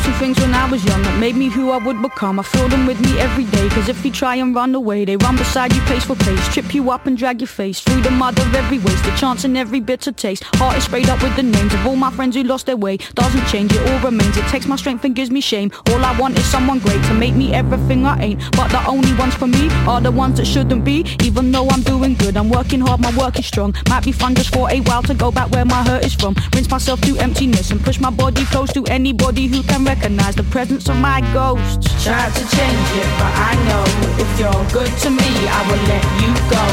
Some 0.06 0.14
things 0.20 0.40
when 0.40 0.54
I 0.54 0.70
was 0.70 0.86
young 0.86 1.02
that 1.02 1.20
made 1.20 1.36
me 1.36 1.48
who 1.48 1.72
I 1.72 1.78
would 1.78 2.00
become. 2.00 2.40
I 2.40 2.44
feel 2.44 2.68
them 2.68 2.86
with 2.86 3.00
me 3.02 3.18
every 3.18 3.46
day, 3.46 3.70
cause 3.70 3.90
if 3.90 4.06
you 4.06 4.12
try 4.12 4.36
and 4.36 4.54
run 4.54 4.76
away, 4.76 5.04
they 5.04 5.18
run 5.18 5.36
beside 5.36 5.74
you 5.74 5.82
pace 5.82 6.04
for 6.04 6.16
pace, 6.16 6.48
trip 6.54 6.76
you 6.76 6.92
up 6.92 7.08
and 7.08 7.18
drag 7.18 7.42
your 7.42 7.48
face 7.48 7.80
through 7.80 8.02
the 8.02 8.12
mud 8.12 8.38
of 8.38 8.54
every 8.54 8.78
waste, 8.78 9.04
the 9.04 9.10
chance 9.18 9.46
and 9.46 9.58
every 9.58 9.80
bitter 9.80 10.12
taste. 10.12 10.44
Heart 10.58 10.78
is 10.78 10.84
sprayed 10.84 11.10
up 11.10 11.24
with 11.24 11.36
the 11.36 11.42
names 11.42 11.74
of 11.74 11.88
all 11.88 11.96
my 11.96 12.12
friends 12.12 12.36
who 12.36 12.44
lost 12.44 12.68
their 12.68 12.78
way. 12.78 12.98
Doesn't 13.16 13.48
change, 13.48 13.74
it 13.74 13.82
all 13.90 14.00
remains. 14.12 14.38
It 14.38 14.46
takes 14.46 14.68
my 14.68 14.76
strength 14.76 15.04
and 15.06 15.16
gives 15.16 15.32
me 15.32 15.42
shame. 15.42 15.72
All 15.90 16.06
I 16.06 16.16
want 16.20 16.38
is 16.38 16.46
someone 16.46 16.78
great 16.78 17.04
to 17.06 17.16
make 17.16 17.34
me 17.34 17.56
everything 17.56 18.06
I 18.06 18.22
ain't. 18.22 18.52
But 18.52 18.70
the 18.70 18.86
only 18.86 19.14
ones 19.16 19.34
for 19.34 19.48
me 19.48 19.70
are 19.88 20.02
the 20.02 20.12
ones 20.12 20.38
that 20.38 20.46
shouldn't 20.46 20.86
be. 20.86 21.04
Even 21.24 21.52
though 21.52 21.68
I'm 21.70 21.82
doing 21.82 22.14
good, 22.14 22.38
I'm 22.38 22.52
working 22.52 22.80
hard, 22.80 23.02
my 23.02 23.18
work 23.18 23.40
is 23.40 23.48
strong. 23.48 23.74
Might 23.90 24.06
be 24.06 24.12
fun 24.12 24.36
just 24.36 24.54
for 24.54 24.70
a 24.70 24.82
while 24.82 25.02
to 25.02 25.16
go 25.16 25.32
back 25.32 25.50
where 25.50 25.66
my 25.66 25.82
hurt 25.84 26.06
is 26.06 26.14
from. 26.14 26.36
Rinse 26.54 26.70
myself 26.70 27.00
through 27.00 27.18
emptiness 27.18 27.72
and 27.72 27.84
push 27.84 28.00
my 28.00 28.12
body 28.12 28.46
close 28.46 28.72
to 28.74 28.86
anybody 28.86 29.48
who 29.48 29.64
can 29.64 29.84
recognize 29.96 30.36
the 30.36 30.44
presence 30.44 30.90
of 30.90 30.98
my 30.98 31.22
ghost. 31.34 31.84
Tried 32.04 32.32
to 32.36 32.44
change 32.56 32.88
it, 33.02 33.10
but 33.20 33.34
I 33.50 33.54
know 33.68 33.84
if 34.20 34.30
you're 34.40 34.66
good 34.72 34.92
to 35.04 35.10
me, 35.10 35.32
I 35.48 35.62
will 35.68 35.84
let 35.88 36.06
you 36.22 36.32
go. 36.52 36.66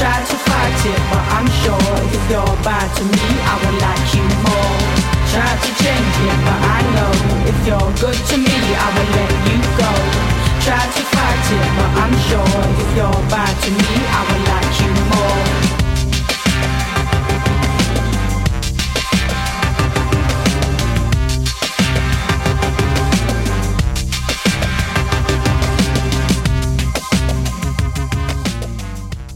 Tried 0.00 0.24
to 0.30 0.36
fight 0.48 0.80
it, 0.92 1.00
but 1.12 1.24
I'm 1.36 1.48
sure 1.62 1.92
if 2.16 2.22
you're 2.30 2.56
bad 2.64 2.88
to 2.96 3.04
me, 3.04 3.26
I 3.52 3.54
will 3.60 3.78
like 3.86 4.06
you 4.16 4.24
more. 4.44 4.76
Tried 5.32 5.58
to 5.64 5.70
change 5.84 6.16
it, 6.28 6.38
but 6.46 6.60
I 6.76 6.80
know 6.96 7.12
if 7.50 7.58
you're 7.66 7.92
good 8.00 8.20
to 8.30 8.36
me, 8.36 8.56
I 8.84 8.88
will 8.94 9.10
let 9.20 9.32
you 9.48 9.58
go. 9.80 9.92
Tried 10.64 10.90
to 10.96 11.02
fight 11.12 11.46
it, 11.56 11.68
but 11.76 11.90
I'm 12.02 12.16
sure 12.28 12.60
if 12.82 12.88
you're 12.96 13.22
bad 13.28 13.54
to 13.64 13.70
me, 13.70 13.92
I 14.18 14.20
will 14.28 14.46